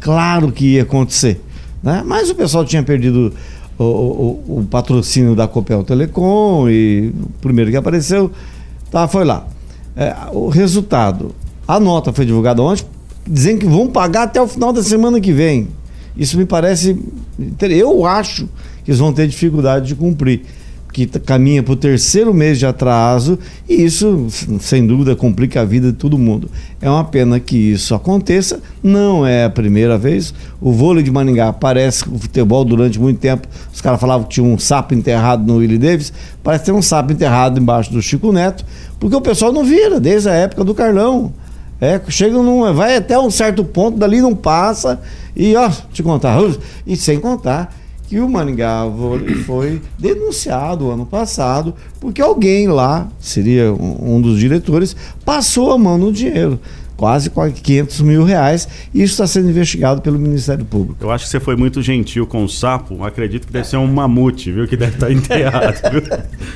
claro 0.00 0.50
que 0.50 0.76
ia 0.76 0.84
acontecer. 0.84 1.38
Né? 1.82 2.02
Mas 2.06 2.30
o 2.30 2.34
pessoal 2.34 2.64
tinha 2.64 2.82
perdido 2.82 3.30
o, 3.78 3.84
o, 3.84 4.58
o, 4.60 4.66
patrocínio 4.70 5.34
da 5.36 5.46
Copel 5.46 5.84
Telecom 5.84 6.66
e 6.70 7.12
o 7.14 7.28
primeiro 7.42 7.70
que 7.70 7.76
apareceu 7.76 8.32
tá, 8.90 9.06
foi 9.06 9.26
lá. 9.26 9.46
É, 9.94 10.16
o 10.32 10.48
resultado, 10.48 11.34
a 11.68 11.78
nota 11.78 12.10
foi 12.10 12.24
divulgada 12.24 12.62
ontem, 12.62 12.86
dizendo 13.28 13.58
que 13.58 13.66
vão 13.66 13.86
pagar 13.86 14.22
até 14.22 14.40
o 14.40 14.48
final 14.48 14.72
da 14.72 14.82
semana 14.82 15.20
que 15.20 15.30
vem. 15.30 15.68
Isso 16.16 16.38
me 16.38 16.46
parece. 16.46 16.98
Eu 17.60 18.06
acho 18.06 18.48
que 18.82 18.90
eles 18.90 18.98
vão 18.98 19.12
ter 19.12 19.28
dificuldade 19.28 19.88
de 19.88 19.94
cumprir 19.94 20.40
que 20.94 21.06
caminha 21.06 21.60
para 21.60 21.72
o 21.72 21.76
terceiro 21.76 22.32
mês 22.32 22.56
de 22.56 22.64
atraso 22.64 23.36
e 23.68 23.82
isso, 23.82 24.28
sem 24.60 24.86
dúvida, 24.86 25.16
complica 25.16 25.60
a 25.60 25.64
vida 25.64 25.90
de 25.90 25.98
todo 25.98 26.16
mundo. 26.16 26.48
É 26.80 26.88
uma 26.88 27.02
pena 27.02 27.40
que 27.40 27.56
isso 27.56 27.96
aconteça, 27.96 28.60
não 28.80 29.26
é 29.26 29.44
a 29.44 29.50
primeira 29.50 29.98
vez. 29.98 30.32
O 30.60 30.70
vôlei 30.70 31.02
de 31.02 31.10
Maningá 31.10 31.52
parece 31.52 32.08
o 32.08 32.16
futebol 32.16 32.64
durante 32.64 33.00
muito 33.00 33.18
tempo. 33.18 33.48
Os 33.72 33.80
caras 33.80 34.00
falavam 34.00 34.28
que 34.28 34.34
tinha 34.34 34.46
um 34.46 34.56
sapo 34.56 34.94
enterrado 34.94 35.44
no 35.44 35.56
Willie 35.56 35.78
Davis, 35.78 36.12
parece 36.44 36.66
ter 36.66 36.72
um 36.72 36.80
sapo 36.80 37.12
enterrado 37.12 37.58
embaixo 37.58 37.92
do 37.92 38.00
Chico 38.00 38.30
Neto, 38.30 38.64
porque 39.00 39.16
o 39.16 39.20
pessoal 39.20 39.52
não 39.52 39.64
vira 39.64 39.98
desde 39.98 40.28
a 40.28 40.32
época 40.32 40.62
do 40.62 40.76
Carlão. 40.76 41.32
É, 41.80 42.00
chega 42.06 42.40
num, 42.40 42.72
vai 42.72 42.96
até 42.96 43.18
um 43.18 43.32
certo 43.32 43.64
ponto, 43.64 43.98
dali 43.98 44.20
não 44.20 44.32
passa, 44.32 45.00
e 45.34 45.56
ó, 45.56 45.68
te 45.92 46.04
contar, 46.04 46.38
e 46.86 46.96
sem 46.96 47.18
contar 47.18 47.83
que 48.14 48.20
o 48.20 48.28
Maringá 48.28 48.82
foi 49.44 49.82
denunciado 49.98 50.88
ano 50.88 51.04
passado 51.04 51.74
porque 51.98 52.22
alguém 52.22 52.68
lá, 52.68 53.08
seria 53.18 53.72
um 53.72 54.20
dos 54.20 54.38
diretores, 54.38 54.94
passou 55.24 55.72
a 55.72 55.78
mão 55.78 55.98
no 55.98 56.12
dinheiro 56.12 56.60
quase 56.96 57.28
500 57.28 58.02
mil 58.02 58.22
reais. 58.22 58.68
E 58.94 59.02
isso 59.02 59.14
está 59.14 59.26
sendo 59.26 59.50
investigado 59.50 60.00
pelo 60.00 60.16
Ministério 60.16 60.64
Público. 60.64 60.98
Eu 61.00 61.10
acho 61.10 61.24
que 61.24 61.30
você 61.32 61.40
foi 61.40 61.56
muito 61.56 61.82
gentil 61.82 62.24
com 62.24 62.44
o 62.44 62.48
sapo. 62.48 63.02
Acredito 63.02 63.48
que 63.48 63.52
deve 63.52 63.66
ser 63.66 63.78
um 63.78 63.86
mamute, 63.88 64.52
viu? 64.52 64.68
Que 64.68 64.76
deve 64.76 64.94
estar 64.94 65.10
enterrado. 65.10 65.74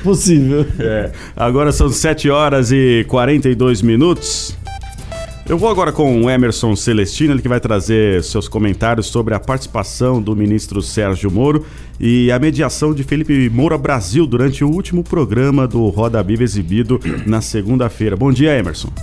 Possível. 0.01 0.65
É. 0.79 1.11
Agora 1.35 1.73
são 1.73 1.89
7 1.89 2.29
horas 2.29 2.71
e 2.71 3.05
42 3.09 3.81
minutos. 3.81 4.57
Eu 5.49 5.57
vou 5.57 5.67
agora 5.67 5.91
com 5.91 6.21
o 6.21 6.29
Emerson 6.29 6.75
Celestino, 6.75 7.33
ele 7.33 7.41
que 7.41 7.47
vai 7.47 7.59
trazer 7.59 8.23
seus 8.23 8.47
comentários 8.47 9.07
sobre 9.07 9.33
a 9.33 9.39
participação 9.39 10.21
do 10.21 10.35
ministro 10.35 10.79
Sérgio 10.79 11.31
Moro 11.31 11.65
e 11.99 12.31
a 12.31 12.37
mediação 12.37 12.93
de 12.93 13.03
Felipe 13.03 13.49
Moura 13.49 13.75
Brasil 13.75 14.27
durante 14.27 14.63
o 14.63 14.69
último 14.69 15.03
programa 15.03 15.67
do 15.67 15.87
Roda 15.89 16.21
Viva 16.21 16.43
exibido 16.43 16.99
na 17.25 17.41
segunda-feira. 17.41 18.15
Bom 18.15 18.31
dia, 18.31 18.55
Emerson. 18.55 18.93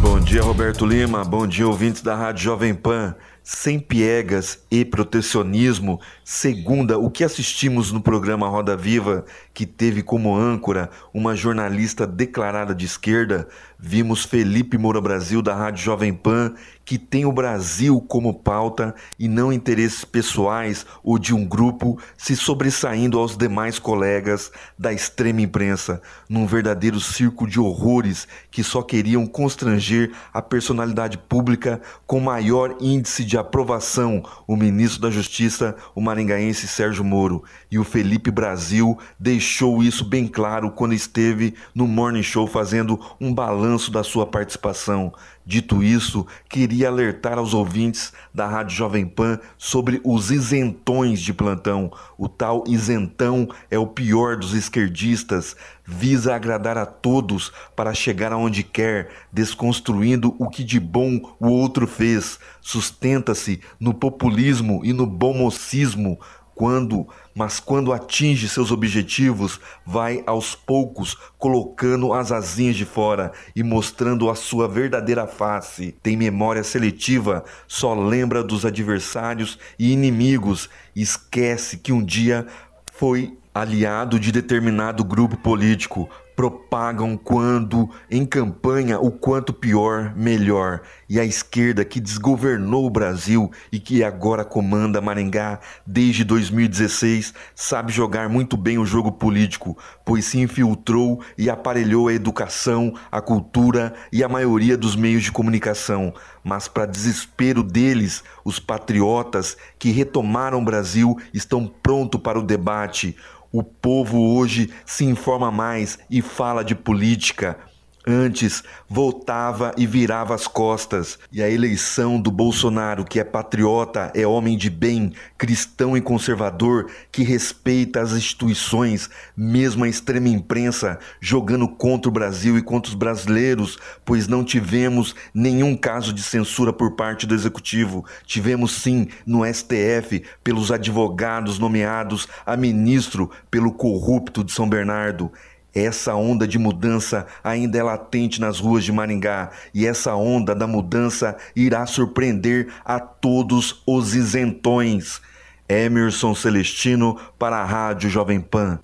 Bom 0.00 0.20
dia, 0.20 0.42
Roberto 0.42 0.86
Lima. 0.86 1.24
Bom 1.24 1.44
dia, 1.44 1.66
ouvintes 1.66 2.00
da 2.00 2.14
Rádio 2.14 2.44
Jovem 2.44 2.72
Pan 2.72 3.16
sem 3.42 3.80
piegas 3.80 4.64
e 4.70 4.84
protecionismo, 4.84 6.00
segunda 6.24 6.98
o 6.98 7.10
que 7.10 7.24
assistimos 7.24 7.90
no 7.90 8.00
programa 8.00 8.48
Roda 8.48 8.76
Viva, 8.76 9.24
que 9.52 9.66
teve 9.66 10.02
como 10.02 10.36
âncora 10.36 10.90
uma 11.12 11.34
jornalista 11.34 12.06
declarada 12.06 12.74
de 12.74 12.86
esquerda, 12.86 13.48
vimos 13.84 14.24
Felipe 14.24 14.78
Moura 14.78 15.00
Brasil 15.00 15.42
da 15.42 15.56
Rádio 15.56 15.82
Jovem 15.82 16.14
Pan, 16.14 16.54
que 16.84 16.96
tem 16.96 17.24
o 17.26 17.32
Brasil 17.32 18.00
como 18.00 18.32
pauta 18.32 18.94
e 19.18 19.26
não 19.26 19.52
interesses 19.52 20.04
pessoais 20.04 20.86
ou 21.02 21.18
de 21.18 21.34
um 21.34 21.44
grupo, 21.44 21.98
se 22.16 22.36
sobressaindo 22.36 23.18
aos 23.18 23.36
demais 23.36 23.80
colegas 23.80 24.52
da 24.78 24.92
extrema 24.92 25.40
imprensa, 25.40 26.00
num 26.28 26.46
verdadeiro 26.46 27.00
circo 27.00 27.44
de 27.46 27.58
horrores 27.58 28.28
que 28.52 28.62
só 28.62 28.82
queriam 28.82 29.26
constranger 29.26 30.12
a 30.32 30.40
personalidade 30.40 31.18
pública 31.18 31.80
com 32.06 32.20
maior 32.20 32.76
índice 32.80 33.24
de 33.24 33.36
aprovação, 33.36 34.22
o 34.46 34.56
ministro 34.56 35.00
da 35.00 35.10
Justiça, 35.10 35.74
o 35.92 36.00
maringaense 36.00 36.68
Sérgio 36.68 37.02
Moro, 37.02 37.42
e 37.72 37.78
o 37.78 37.84
Felipe 37.84 38.30
Brasil 38.30 38.98
deixou 39.18 39.82
isso 39.82 40.04
bem 40.04 40.28
claro 40.28 40.70
quando 40.70 40.92
esteve 40.92 41.54
no 41.74 41.88
Morning 41.88 42.22
Show 42.22 42.46
fazendo 42.46 43.00
um 43.18 43.32
balanço 43.32 43.90
da 43.90 44.04
sua 44.04 44.26
participação. 44.26 45.10
Dito 45.44 45.82
isso, 45.82 46.24
queria 46.50 46.88
alertar 46.88 47.38
aos 47.38 47.54
ouvintes 47.54 48.12
da 48.32 48.46
Rádio 48.46 48.76
Jovem 48.76 49.06
Pan 49.06 49.40
sobre 49.56 50.00
os 50.04 50.30
isentões 50.30 51.20
de 51.20 51.32
plantão. 51.32 51.90
O 52.16 52.28
tal 52.28 52.62
isentão 52.68 53.48
é 53.70 53.78
o 53.78 53.86
pior 53.86 54.36
dos 54.36 54.52
esquerdistas, 54.54 55.56
visa 55.84 56.34
agradar 56.34 56.76
a 56.78 56.86
todos 56.86 57.50
para 57.74 57.94
chegar 57.94 58.32
aonde 58.32 58.62
quer, 58.62 59.08
desconstruindo 59.32 60.36
o 60.38 60.48
que 60.48 60.62
de 60.62 60.78
bom 60.78 61.18
o 61.40 61.48
outro 61.48 61.88
fez. 61.88 62.38
Sustenta-se 62.60 63.60
no 63.80 63.92
populismo 63.94 64.82
e 64.84 64.92
no 64.92 65.06
bom 65.06 65.34
mocismo 65.34 66.20
quando, 66.54 67.06
mas 67.34 67.60
quando 67.60 67.92
atinge 67.92 68.48
seus 68.48 68.70
objetivos, 68.70 69.60
vai 69.84 70.22
aos 70.26 70.54
poucos 70.54 71.16
colocando 71.38 72.12
as 72.12 72.30
asinhas 72.30 72.76
de 72.76 72.84
fora 72.84 73.32
e 73.54 73.62
mostrando 73.62 74.30
a 74.30 74.34
sua 74.34 74.68
verdadeira 74.68 75.26
face. 75.26 75.94
Tem 76.02 76.16
memória 76.16 76.62
seletiva, 76.62 77.44
só 77.66 77.94
lembra 77.94 78.42
dos 78.42 78.64
adversários 78.64 79.58
e 79.78 79.92
inimigos, 79.92 80.68
esquece 80.94 81.78
que 81.78 81.92
um 81.92 82.04
dia 82.04 82.46
foi 82.92 83.36
aliado 83.54 84.18
de 84.18 84.32
determinado 84.32 85.04
grupo 85.04 85.36
político, 85.36 86.08
propagam 86.42 87.16
quando 87.16 87.88
em 88.10 88.26
campanha 88.26 88.98
o 88.98 89.12
quanto 89.12 89.52
pior, 89.52 90.12
melhor. 90.16 90.80
E 91.08 91.20
a 91.20 91.24
esquerda 91.24 91.84
que 91.84 92.00
desgovernou 92.00 92.84
o 92.84 92.90
Brasil 92.90 93.48
e 93.70 93.78
que 93.78 94.02
agora 94.02 94.44
comanda 94.44 95.00
Maringá 95.00 95.60
desde 95.86 96.24
2016 96.24 97.32
sabe 97.54 97.92
jogar 97.92 98.28
muito 98.28 98.56
bem 98.56 98.76
o 98.76 98.84
jogo 98.84 99.12
político, 99.12 99.78
pois 100.04 100.24
se 100.24 100.40
infiltrou 100.40 101.22
e 101.38 101.48
aparelhou 101.48 102.08
a 102.08 102.12
educação, 102.12 102.92
a 103.08 103.20
cultura 103.20 103.94
e 104.12 104.24
a 104.24 104.28
maioria 104.28 104.76
dos 104.76 104.96
meios 104.96 105.22
de 105.22 105.30
comunicação. 105.30 106.12
Mas, 106.42 106.66
para 106.66 106.86
desespero 106.86 107.62
deles, 107.62 108.24
os 108.44 108.58
patriotas 108.58 109.56
que 109.78 109.92
retomaram 109.92 110.58
o 110.58 110.64
Brasil 110.64 111.16
estão 111.32 111.68
prontos 111.68 112.20
para 112.20 112.36
o 112.36 112.42
debate 112.42 113.16
O 113.52 113.62
povo 113.62 114.34
hoje 114.34 114.72
se 114.86 115.04
informa 115.04 115.50
mais 115.50 115.98
e 116.10 116.22
fala 116.22 116.64
de 116.64 116.74
política. 116.74 117.58
Antes, 118.06 118.64
voltava 118.88 119.72
e 119.76 119.86
virava 119.86 120.34
as 120.34 120.48
costas. 120.48 121.20
E 121.30 121.40
a 121.40 121.48
eleição 121.48 122.20
do 122.20 122.32
Bolsonaro, 122.32 123.04
que 123.04 123.20
é 123.20 123.24
patriota, 123.24 124.10
é 124.12 124.26
homem 124.26 124.58
de 124.58 124.68
bem, 124.68 125.12
cristão 125.38 125.96
e 125.96 126.00
conservador, 126.00 126.90
que 127.12 127.22
respeita 127.22 128.00
as 128.00 128.12
instituições, 128.12 129.08
mesmo 129.36 129.84
a 129.84 129.88
extrema 129.88 130.28
imprensa, 130.28 130.98
jogando 131.20 131.68
contra 131.68 132.08
o 132.08 132.12
Brasil 132.12 132.58
e 132.58 132.62
contra 132.62 132.90
os 132.90 132.96
brasileiros, 132.96 133.78
pois 134.04 134.26
não 134.26 134.44
tivemos 134.44 135.14
nenhum 135.32 135.76
caso 135.76 136.12
de 136.12 136.22
censura 136.22 136.72
por 136.72 136.96
parte 136.96 137.24
do 137.24 137.36
executivo. 137.36 138.04
Tivemos 138.26 138.72
sim 138.72 139.06
no 139.24 139.44
STF, 139.46 140.24
pelos 140.42 140.72
advogados 140.72 141.56
nomeados 141.58 142.26
a 142.44 142.56
ministro 142.56 143.30
pelo 143.48 143.72
corrupto 143.72 144.42
de 144.42 144.50
São 144.50 144.68
Bernardo. 144.68 145.30
Essa 145.74 146.14
onda 146.14 146.46
de 146.46 146.58
mudança 146.58 147.26
ainda 147.42 147.78
é 147.78 147.82
latente 147.82 148.40
nas 148.40 148.58
ruas 148.60 148.84
de 148.84 148.92
Maringá 148.92 149.50
e 149.72 149.86
essa 149.86 150.14
onda 150.14 150.54
da 150.54 150.66
mudança 150.66 151.36
irá 151.56 151.86
surpreender 151.86 152.68
a 152.84 153.00
todos 153.00 153.82
os 153.86 154.14
isentões. 154.14 155.20
Emerson 155.68 156.34
Celestino 156.34 157.16
para 157.38 157.56
a 157.56 157.64
Rádio 157.64 158.10
Jovem 158.10 158.40
Pan. 158.40 158.78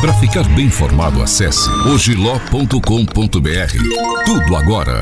Para 0.00 0.14
ficar 0.14 0.44
bem 0.54 0.66
informado, 0.66 1.22
acesse 1.22 1.68
ogiló.com.br. 1.92 2.74
Tudo 4.24 4.56
agora. 4.56 5.00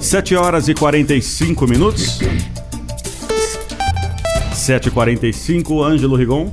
7 0.00 0.34
horas 0.34 0.68
e 0.68 0.74
45 0.74 1.66
minutos. 1.66 2.18
7h45, 4.52 5.84
Ângelo 5.84 6.16
Rigon. 6.16 6.52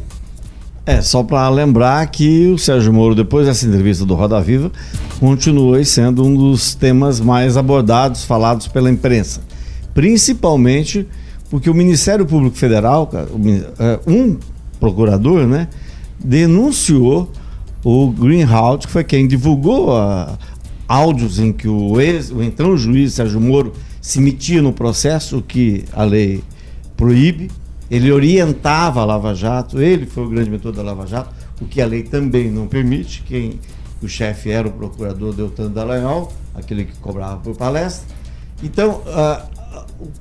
É, 0.89 1.03
só 1.03 1.21
para 1.21 1.47
lembrar 1.49 2.03
que 2.07 2.47
o 2.47 2.57
Sérgio 2.57 2.91
Moro, 2.91 3.13
depois 3.13 3.45
dessa 3.45 3.63
entrevista 3.67 4.03
do 4.07 4.15
Roda 4.15 4.41
Viva, 4.41 4.71
continua 5.19 5.85
sendo 5.85 6.25
um 6.25 6.33
dos 6.33 6.73
temas 6.73 7.19
mais 7.19 7.57
abordados, 7.57 8.23
falados 8.23 8.67
pela 8.67 8.89
imprensa. 8.89 9.39
Principalmente 9.93 11.07
porque 11.47 11.69
o 11.69 11.75
Ministério 11.75 12.25
Público 12.25 12.55
Federal, 12.57 13.07
é, 13.77 13.99
um 14.07 14.35
procurador, 14.79 15.45
né, 15.45 15.67
denunciou 16.17 17.31
o 17.83 18.07
Greenhalgh, 18.09 18.79
que 18.79 18.91
foi 18.91 19.03
quem 19.03 19.27
divulgou 19.27 19.95
a- 19.95 20.39
áudios 20.87 21.37
em 21.37 21.53
que 21.53 21.67
o, 21.67 22.01
ex, 22.01 22.31
o 22.31 22.41
então 22.41 22.75
juiz 22.75 23.13
Sérgio 23.13 23.39
Moro 23.39 23.73
se 24.01 24.19
metia 24.19 24.59
no 24.59 24.73
processo, 24.73 25.39
que 25.47 25.85
a 25.93 26.03
lei 26.03 26.43
proíbe. 26.97 27.51
Ele 27.89 28.11
orientava 28.11 29.01
a 29.01 29.05
Lava 29.05 29.33
Jato, 29.33 29.81
ele 29.81 30.05
foi 30.05 30.25
o 30.25 30.29
grande 30.29 30.49
mentor 30.49 30.71
da 30.71 30.83
Lava 30.83 31.07
Jato, 31.07 31.33
o 31.59 31.65
que 31.65 31.81
a 31.81 31.85
lei 31.85 32.03
também 32.03 32.49
não 32.51 32.67
permite. 32.67 33.23
Quem 33.23 33.59
o 34.01 34.07
chefe 34.07 34.49
era 34.49 34.67
o 34.67 34.71
procurador 34.71 35.33
Deltan 35.33 35.71
Dallagnol, 35.71 36.31
aquele 36.55 36.85
que 36.85 36.95
cobrava 36.97 37.37
por 37.37 37.55
palestra. 37.55 38.07
Então, 38.63 39.01
ah, 39.07 39.45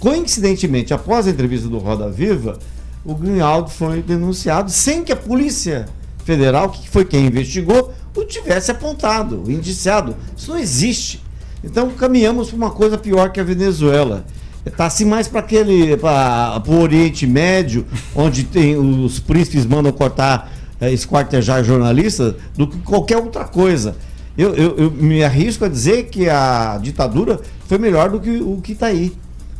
coincidentemente, 0.00 0.92
após 0.92 1.26
a 1.26 1.30
entrevista 1.30 1.68
do 1.68 1.78
Roda 1.78 2.08
Viva, 2.08 2.58
o 3.04 3.14
Greenhalgh 3.14 3.68
foi 3.68 4.02
denunciado 4.02 4.70
sem 4.70 5.04
que 5.04 5.12
a 5.12 5.16
Polícia 5.16 5.86
Federal, 6.24 6.70
que 6.70 6.88
foi 6.88 7.04
quem 7.04 7.26
investigou, 7.26 7.92
o 8.14 8.24
tivesse 8.24 8.70
apontado, 8.70 9.44
indiciado. 9.48 10.16
Isso 10.36 10.50
não 10.50 10.58
existe. 10.58 11.22
Então 11.62 11.90
caminhamos 11.90 12.48
para 12.48 12.56
uma 12.56 12.70
coisa 12.70 12.98
pior 12.98 13.30
que 13.30 13.40
a 13.40 13.44
Venezuela. 13.44 14.24
Está 14.68 14.86
assim 14.86 15.04
mais 15.04 15.26
para 15.28 15.40
aquele, 15.40 15.96
para 15.96 16.62
o 16.66 16.80
Oriente 16.80 17.26
Médio, 17.26 17.84
onde 18.14 18.44
tem 18.44 18.76
os 18.76 19.18
príncipes 19.18 19.66
mandam 19.66 19.92
cortar, 19.92 20.50
eh, 20.80 20.92
esquartejar 20.92 21.62
jornalistas, 21.64 22.34
do 22.56 22.66
que 22.66 22.78
qualquer 22.78 23.16
outra 23.18 23.44
coisa. 23.44 23.96
Eu, 24.36 24.54
eu- 24.54 24.76
eu 24.76 24.90
me 24.90 25.24
arrisco 25.24 25.64
a 25.64 25.68
dizer 25.68 26.04
que 26.04 26.28
a 26.28 26.78
ditadura 26.80 27.40
foi 27.66 27.78
melhor 27.78 28.10
do 28.10 28.20
que 28.20 28.30
o 28.40 28.60
que 28.62 28.72
está 28.72 28.86
aí. 28.86 29.12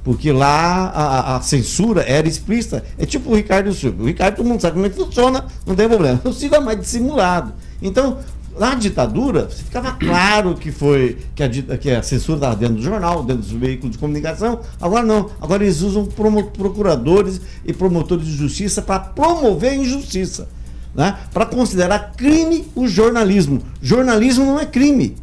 Porque 0.04 0.30
lá 0.32 0.86
a, 0.94 1.36
a 1.36 1.40
censura 1.42 2.02
era 2.02 2.26
explícita. 2.28 2.84
É 2.96 3.04
tipo 3.04 3.30
o 3.30 3.34
Ricardo 3.34 3.72
Silva. 3.74 4.02
O 4.02 4.06
Ricardo, 4.06 4.36
todo 4.36 4.46
mundo 4.46 4.60
sabe 4.60 4.74
como 4.74 4.86
é 4.86 4.88
que 4.88 4.96
funciona, 4.96 5.44
não 5.66 5.74
tem 5.74 5.88
problema. 5.88 6.20
O 6.24 6.32
Silva 6.32 6.56
é 6.56 6.60
mais 6.60 6.80
dissimulado. 6.80 7.52
Então, 7.82 8.18
na 8.58 8.74
ditadura, 8.74 9.48
ficava 9.48 9.92
claro 9.92 10.54
que 10.54 10.72
foi 10.72 11.18
que 11.34 11.42
a, 11.42 11.48
que 11.48 11.90
a 11.90 12.02
censura 12.02 12.38
estava 12.38 12.56
dentro 12.56 12.76
do 12.76 12.82
jornal, 12.82 13.22
dentro 13.22 13.42
dos 13.42 13.52
veículos 13.52 13.92
de 13.92 13.98
comunicação. 13.98 14.60
Agora 14.80 15.04
não. 15.04 15.30
Agora 15.40 15.64
eles 15.64 15.80
usam 15.80 16.06
procuradores 16.06 17.40
e 17.64 17.72
promotores 17.72 18.26
de 18.26 18.32
justiça 18.32 18.82
para 18.82 19.00
promover 19.00 19.70
a 19.70 19.76
injustiça. 19.76 20.48
Né? 20.94 21.16
Para 21.32 21.46
considerar 21.46 22.12
crime 22.16 22.66
o 22.74 22.88
jornalismo. 22.88 23.62
Jornalismo 23.80 24.44
não 24.44 24.58
é 24.58 24.66
crime. 24.66 25.16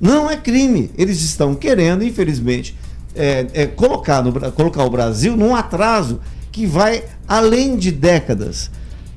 Não 0.00 0.30
é 0.30 0.36
crime. 0.36 0.90
Eles 0.96 1.20
estão 1.22 1.54
querendo, 1.54 2.02
infelizmente, 2.04 2.74
é, 3.14 3.46
é, 3.52 3.66
colocar, 3.66 4.22
no 4.22 4.32
colocar 4.52 4.84
o 4.84 4.90
Brasil 4.90 5.36
num 5.36 5.54
atraso 5.54 6.20
que 6.50 6.66
vai 6.66 7.04
além 7.26 7.76
de 7.76 7.92
décadas. 7.92 8.70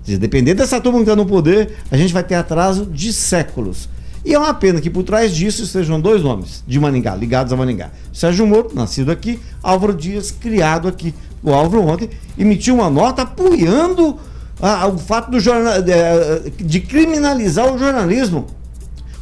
Depender 0.06 0.54
dessa 0.54 0.82
turma 0.82 1.00
que 1.00 1.04
está 1.04 1.16
no 1.16 1.26
poder, 1.26 1.78
a 1.92 1.98
gente 1.98 2.14
vai 2.14 2.24
ter 2.24 2.36
atraso 2.36 2.86
de 2.86 3.14
séculos. 3.14 3.88
E 4.24 4.34
é 4.34 4.40
uma 4.40 4.54
pena 4.54 4.80
que 4.80 4.90
por 4.90 5.04
trás 5.04 5.34
disso 5.34 5.64
estejam 5.64 6.00
dois 6.00 6.22
nomes 6.22 6.64
de 6.68 6.80
Maningá, 6.80 7.16
ligados 7.16 7.52
a 7.52 7.56
Maningá. 7.56 7.92
Sérgio 8.14 8.46
Moro, 8.46 8.72
nascido 8.74 9.12
aqui, 9.12 9.40
Álvaro 9.64 9.94
Dias, 9.94 10.32
criado 10.32 10.88
aqui. 10.88 11.14
O 11.44 11.52
Álvaro 11.52 11.84
ontem 11.88 12.10
emitiu 12.38 12.76
uma 12.76 12.90
nota 12.90 13.24
apoiando 13.24 14.20
ah, 14.62 14.88
o 14.88 14.98
fato 14.98 15.32
do 15.32 15.40
jornal, 15.40 15.82
de, 15.82 16.64
de 16.64 16.80
criminalizar 16.82 17.74
o 17.74 17.80
jornalismo. 17.80 18.46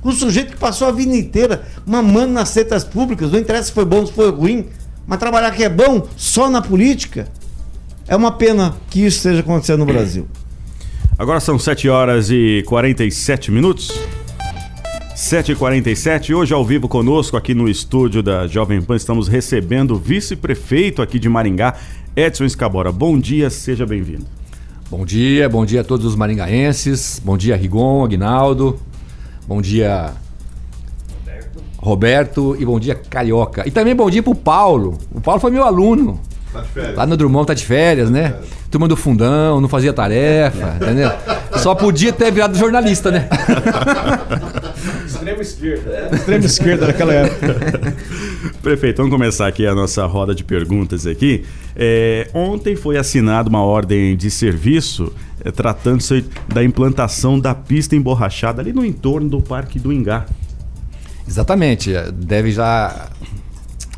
Um 0.03 0.11
sujeito 0.11 0.51
que 0.51 0.57
passou 0.57 0.87
a 0.87 0.91
vida 0.91 1.15
inteira 1.15 1.63
mamando 1.85 2.33
nas 2.33 2.49
setas 2.49 2.83
públicas, 2.83 3.31
não 3.31 3.39
interessa 3.39 3.67
se 3.67 3.71
foi 3.73 3.85
bom 3.85 3.99
ou 3.99 4.07
se 4.07 4.13
foi 4.13 4.29
ruim, 4.31 4.67
mas 5.07 5.17
trabalhar 5.17 5.51
que 5.51 5.63
é 5.63 5.69
bom 5.69 6.05
só 6.15 6.49
na 6.49 6.61
política. 6.61 7.27
É 8.07 8.15
uma 8.15 8.31
pena 8.31 8.75
que 8.89 9.05
isso 9.05 9.17
esteja 9.17 9.41
acontecendo 9.41 9.79
no 9.79 9.85
Brasil. 9.85 10.27
Agora 11.19 11.41
são 11.41 11.60
7 11.60 11.89
horas 11.89 12.32
e 12.32 12.63
47 12.65 13.51
minutos. 13.51 13.91
7 15.13 15.51
e 15.51 15.55
47 15.55 16.34
hoje 16.34 16.53
ao 16.53 16.63
vivo 16.63 16.88
conosco 16.88 17.36
aqui 17.36 17.53
no 17.53 17.67
estúdio 17.67 18.23
da 18.23 18.47
Jovem 18.47 18.82
Pan, 18.82 18.95
estamos 18.95 19.27
recebendo 19.27 19.95
o 19.95 19.99
vice-prefeito 19.99 21.01
aqui 21.01 21.19
de 21.19 21.27
Maringá, 21.27 21.75
Edson 22.15 22.45
Escabora. 22.45 22.89
Bom 22.89 23.19
dia, 23.19 23.49
seja 23.49 23.86
bem-vindo. 23.86 24.27
Bom 24.89 25.03
dia, 25.03 25.49
bom 25.49 25.65
dia 25.65 25.82
a 25.82 25.84
todos 25.84 26.05
os 26.05 26.15
maringaenses. 26.15 27.21
Bom 27.21 27.36
dia, 27.36 27.58
Rigon, 27.58 28.05
Aguinaldo. 28.05 28.79
Bom 29.45 29.62
dia, 29.62 30.13
Roberto. 31.79 32.55
E 32.58 32.65
bom 32.65 32.79
dia, 32.79 32.95
Carioca. 32.95 33.67
E 33.67 33.71
também 33.71 33.93
bom 33.93 34.10
dia 34.10 34.23
pro 34.23 34.34
Paulo. 34.34 34.97
O 35.13 35.19
Paulo 35.19 35.41
foi 35.41 35.51
meu 35.51 35.65
aluno. 35.65 36.21
Lá 36.95 37.05
no 37.05 37.15
Drummond 37.15 37.47
tá 37.47 37.53
de 37.53 37.65
férias, 37.65 38.09
né? 38.09 38.35
Turma 38.71 38.88
do 38.88 38.95
fundão, 38.95 39.62
não 39.62 39.69
fazia 39.69 39.93
tarefa, 39.93 40.75
entendeu? 40.81 41.12
Só 41.57 41.75
podia 41.75 42.12
ter 42.12 42.31
virado 42.31 42.57
jornalista, 42.57 43.12
né? 43.12 43.29
Extrema 45.05 45.41
esquerda. 45.41 46.09
Extrema 46.13 46.45
esquerda 46.45 46.88
naquela 46.88 47.13
época. 47.13 47.95
Prefeito, 48.62 48.97
vamos 48.97 49.12
começar 49.12 49.47
aqui 49.47 49.65
a 49.67 49.75
nossa 49.75 50.05
roda 50.05 50.33
de 50.33 50.43
perguntas 50.43 51.05
aqui. 51.05 51.45
É, 51.75 52.29
ontem 52.33 52.75
foi 52.75 52.97
assinada 52.97 53.49
uma 53.49 53.63
ordem 53.63 54.15
de 54.15 54.31
serviço 54.31 55.13
é, 55.43 55.51
tratando-se 55.51 56.25
da 56.47 56.63
implantação 56.63 57.39
da 57.39 57.53
pista 57.55 57.95
emborrachada 57.95 58.62
ali 58.62 58.73
no 58.73 58.85
entorno 58.85 59.29
do 59.29 59.41
Parque 59.41 59.79
do 59.79 59.91
Ingá. 59.91 60.25
Exatamente. 61.27 61.93
Deve 62.13 62.51
já 62.51 63.09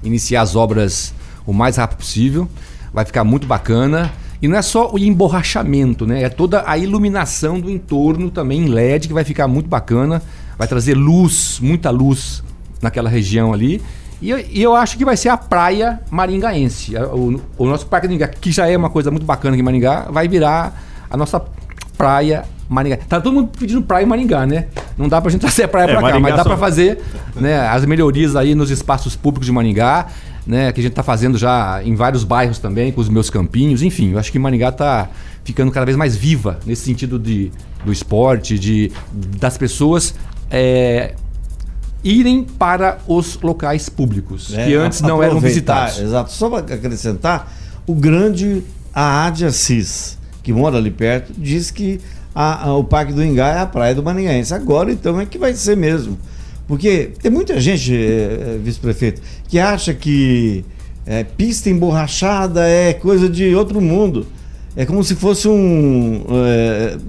iniciar 0.03 0.41
as 0.41 0.55
obras 0.55 1.13
o 1.45 1.53
mais 1.53 1.77
rápido 1.77 1.97
possível. 1.99 2.47
Vai 2.93 3.05
ficar 3.05 3.23
muito 3.23 3.47
bacana. 3.47 4.11
E 4.41 4.47
não 4.47 4.57
é 4.57 4.61
só 4.61 4.91
o 4.91 4.97
emborrachamento, 4.97 6.05
né? 6.07 6.23
É 6.23 6.29
toda 6.29 6.63
a 6.65 6.77
iluminação 6.77 7.59
do 7.59 7.69
entorno 7.69 8.29
também 8.31 8.61
em 8.65 8.67
LED 8.69 9.07
que 9.07 9.13
vai 9.13 9.23
ficar 9.23 9.47
muito 9.47 9.69
bacana. 9.69 10.21
Vai 10.57 10.67
trazer 10.67 10.95
luz, 10.95 11.59
muita 11.61 11.89
luz 11.91 12.43
naquela 12.81 13.09
região 13.09 13.53
ali. 13.53 13.81
E 14.21 14.29
eu, 14.29 14.39
e 14.39 14.61
eu 14.61 14.75
acho 14.75 14.97
que 14.97 15.05
vai 15.05 15.15
ser 15.17 15.29
a 15.29 15.37
praia 15.37 15.99
maringaense. 16.11 16.95
O, 16.97 17.39
o 17.57 17.65
nosso 17.67 17.85
Parque 17.87 18.07
Maringá, 18.07 18.27
que 18.27 18.51
já 18.51 18.67
é 18.67 18.75
uma 18.77 18.89
coisa 18.89 19.09
muito 19.11 19.25
bacana 19.25 19.53
aqui 19.55 19.61
em 19.61 19.65
Maringá, 19.65 20.07
vai 20.11 20.27
virar 20.27 20.79
a 21.09 21.17
nossa 21.17 21.41
praia 21.97 22.43
Maringá. 22.69 22.97
Tá 23.09 23.19
todo 23.19 23.33
mundo 23.33 23.49
pedindo 23.57 23.81
praia 23.81 24.03
em 24.03 24.07
Maringá, 24.07 24.45
né? 24.45 24.67
Não 24.97 25.07
dá 25.09 25.19
pra 25.21 25.29
gente 25.31 25.41
trazer 25.45 25.63
a 25.63 25.67
praia 25.67 25.85
É, 25.85 25.87
pra 25.87 25.95
cá, 25.95 26.01
Maringá 26.01 26.19
mas 26.21 26.35
dá 26.37 26.43
só- 26.43 26.49
pra 26.49 26.57
fazer 26.57 27.01
né, 27.35 27.59
as 27.67 27.85
melhorias 27.85 28.35
aí 28.35 28.55
nos 28.55 28.69
espaços 28.71 29.15
públicos 29.15 29.45
de 29.45 29.51
Maringá, 29.51 30.07
né? 30.45 30.71
Que 30.71 30.79
a 30.79 30.83
gente 30.83 30.93
tá 30.93 31.03
fazendo 31.03 31.37
já 31.37 31.81
em 31.83 31.95
vários 31.95 32.23
bairros 32.23 32.59
também, 32.59 32.91
com 32.91 33.01
os 33.01 33.09
meus 33.09 33.29
campinhos. 33.29 33.81
Enfim, 33.81 34.11
eu 34.11 34.19
acho 34.19 34.31
que 34.31 34.39
Maringá 34.39 34.71
tá 34.71 35.09
ficando 35.43 35.71
cada 35.71 35.85
vez 35.85 35.97
mais 35.97 36.15
viva 36.15 36.59
nesse 36.65 36.83
sentido 36.85 37.17
de, 37.19 37.51
do 37.85 37.91
esporte, 37.91 38.57
de, 38.59 38.91
das 39.39 39.57
pessoas 39.57 40.13
é, 40.49 41.13
irem 42.03 42.43
para 42.43 42.97
os 43.07 43.39
locais 43.41 43.89
públicos, 43.89 44.47
que 44.47 44.73
É, 44.73 44.75
antes 44.75 45.01
não 45.01 45.21
eram 45.21 45.39
visitados. 45.39 45.99
Exato. 45.99 46.31
Só 46.31 46.49
para 46.49 46.75
acrescentar, 46.75 47.51
o 47.85 47.93
grande 47.93 48.63
Aad 48.93 49.45
Assis, 49.45 50.17
que 50.43 50.51
mora 50.51 50.77
ali 50.77 50.91
perto, 50.91 51.31
diz 51.37 51.69
que 51.71 51.99
a- 52.33 52.67
a- 52.69 52.73
o 52.75 52.83
Parque 52.83 53.13
do 53.13 53.23
Ingá 53.23 53.47
é 53.49 53.59
a 53.59 53.65
praia 53.65 53.93
do 53.93 54.01
Maringaense. 54.01 54.53
Agora, 54.53 54.91
então, 54.91 55.19
é 55.19 55.25
que 55.25 55.37
vai 55.37 55.53
ser 55.53 55.77
mesmo. 55.77 56.17
Porque 56.67 57.11
tem 57.21 57.29
muita 57.31 57.59
gente, 57.59 57.93
eh, 57.93 57.97
eh, 58.55 58.59
vice-prefeito, 58.63 59.21
que 59.47 59.59
acha 59.59 59.93
que 59.93 60.63
eh, 61.05 61.23
pista 61.35 61.69
emborrachada 61.69 62.67
é 62.67 62.93
coisa 62.93 63.27
de 63.27 63.53
outro 63.55 63.81
mundo. 63.81 64.25
É 64.75 64.85
como 64.85 65.03
se 65.03 65.15
fosse 65.15 65.49
um. 65.49 66.23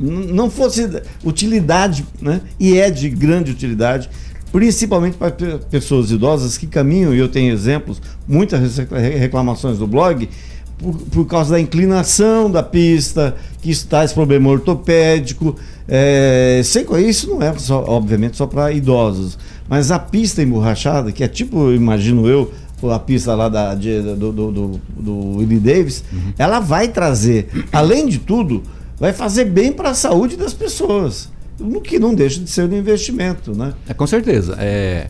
n- 0.00 0.32
não 0.32 0.50
fosse 0.50 0.88
utilidade, 1.24 2.04
né? 2.20 2.40
E 2.58 2.76
é 2.76 2.90
de 2.90 3.08
grande 3.08 3.52
utilidade, 3.52 4.10
principalmente 4.52 5.16
para 5.16 5.30
pe- 5.30 5.58
pessoas 5.70 6.10
idosas 6.10 6.58
que 6.58 6.66
caminham, 6.66 7.14
e 7.14 7.18
eu 7.18 7.28
tenho 7.28 7.52
exemplos, 7.52 8.02
muitas 8.26 8.78
re- 8.78 9.16
reclamações 9.16 9.78
do 9.78 9.86
blog, 9.86 10.28
por, 10.76 10.92
por 10.96 11.24
causa 11.26 11.52
da 11.52 11.60
inclinação 11.60 12.50
da 12.50 12.64
pista, 12.64 13.36
que 13.60 13.72
traz 13.86 14.12
problema 14.12 14.50
ortopédico. 14.50 15.54
É, 15.88 16.60
sem 16.64 16.84
isso 17.06 17.28
não 17.30 17.42
é, 17.42 17.56
só, 17.58 17.84
obviamente, 17.86 18.36
só 18.36 18.46
para 18.46 18.72
idosos. 18.72 19.38
Mas 19.68 19.90
a 19.90 19.98
pista 19.98 20.42
emborrachada, 20.42 21.10
que 21.12 21.24
é 21.24 21.28
tipo, 21.28 21.72
imagino 21.72 22.26
eu, 22.28 22.52
a 22.90 22.98
pista 22.98 23.34
lá 23.34 23.48
da, 23.48 23.74
de- 23.74 24.02
do, 24.02 24.32
do, 24.32 24.50
do, 24.52 24.80
do 24.96 25.36
Willie 25.38 25.58
Davis, 25.60 26.04
ela 26.38 26.58
vai 26.60 26.88
trazer, 26.88 27.48
além 27.72 28.06
de 28.08 28.18
tudo, 28.18 28.62
vai 28.98 29.12
fazer 29.12 29.44
bem 29.44 29.72
para 29.72 29.90
a 29.90 29.94
saúde 29.94 30.36
das 30.36 30.52
pessoas. 30.52 31.28
O 31.60 31.80
que 31.80 31.98
não 31.98 32.12
deixa 32.14 32.40
de 32.40 32.50
ser 32.50 32.68
um 32.68 32.76
investimento, 32.76 33.56
né? 33.56 33.72
É, 33.88 33.94
com 33.94 34.06
certeza. 34.06 34.56
É, 34.58 35.06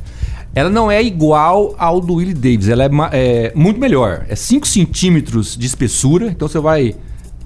ela 0.54 0.68
não 0.68 0.90
é 0.90 1.02
igual 1.02 1.74
ao 1.78 1.98
do 1.98 2.14
Willie 2.14 2.34
Davis, 2.34 2.68
ela 2.68 2.84
é, 2.84 2.90
é 3.12 3.52
muito 3.54 3.80
melhor. 3.80 4.26
É 4.28 4.36
5 4.36 4.66
centímetros 4.68 5.56
de 5.56 5.66
espessura, 5.66 6.26
então 6.26 6.46
você 6.46 6.58
vai 6.58 6.94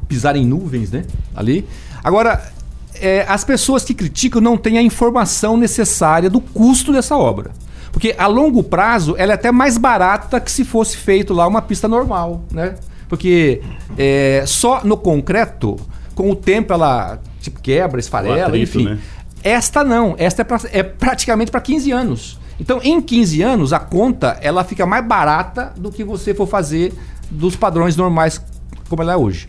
pisar 0.08 0.34
em 0.34 0.44
nuvens, 0.44 0.90
né? 0.90 1.04
Ali. 1.34 1.64
Agora, 2.02 2.52
é, 3.00 3.24
as 3.28 3.44
pessoas 3.44 3.84
que 3.84 3.94
criticam 3.94 4.40
não 4.40 4.56
têm 4.56 4.78
a 4.78 4.82
informação 4.82 5.56
necessária 5.56 6.28
do 6.30 6.40
custo 6.40 6.92
dessa 6.92 7.16
obra. 7.16 7.50
Porque 7.92 8.14
a 8.18 8.26
longo 8.26 8.62
prazo 8.62 9.14
ela 9.16 9.32
é 9.32 9.34
até 9.34 9.50
mais 9.50 9.78
barata 9.78 10.38
que 10.40 10.50
se 10.50 10.64
fosse 10.64 10.96
feito 10.96 11.32
lá 11.32 11.46
uma 11.46 11.62
pista 11.62 11.88
normal, 11.88 12.42
né? 12.50 12.74
Porque 13.08 13.62
é, 13.96 14.42
só 14.46 14.82
no 14.84 14.96
concreto, 14.96 15.76
com 16.14 16.30
o 16.30 16.36
tempo 16.36 16.72
ela 16.72 17.18
tipo, 17.40 17.60
quebra, 17.60 17.98
esfarela, 18.00 18.46
atrito, 18.48 18.78
enfim. 18.80 18.88
né? 18.90 18.98
Esta 19.42 19.82
não, 19.84 20.14
esta 20.18 20.42
é, 20.42 20.44
pra- 20.44 20.60
é 20.72 20.82
praticamente 20.82 21.50
para 21.50 21.60
15 21.60 21.90
anos. 21.92 22.38
Então, 22.58 22.80
em 22.82 23.00
15 23.00 23.42
anos, 23.42 23.72
a 23.72 23.78
conta 23.78 24.36
ela 24.40 24.64
fica 24.64 24.84
mais 24.84 25.06
barata 25.06 25.72
do 25.76 25.90
que 25.92 26.02
você 26.02 26.34
for 26.34 26.46
fazer 26.46 26.92
dos 27.30 27.54
padrões 27.54 27.96
normais 27.96 28.42
como 28.88 29.02
ela 29.02 29.12
é 29.12 29.16
hoje. 29.16 29.48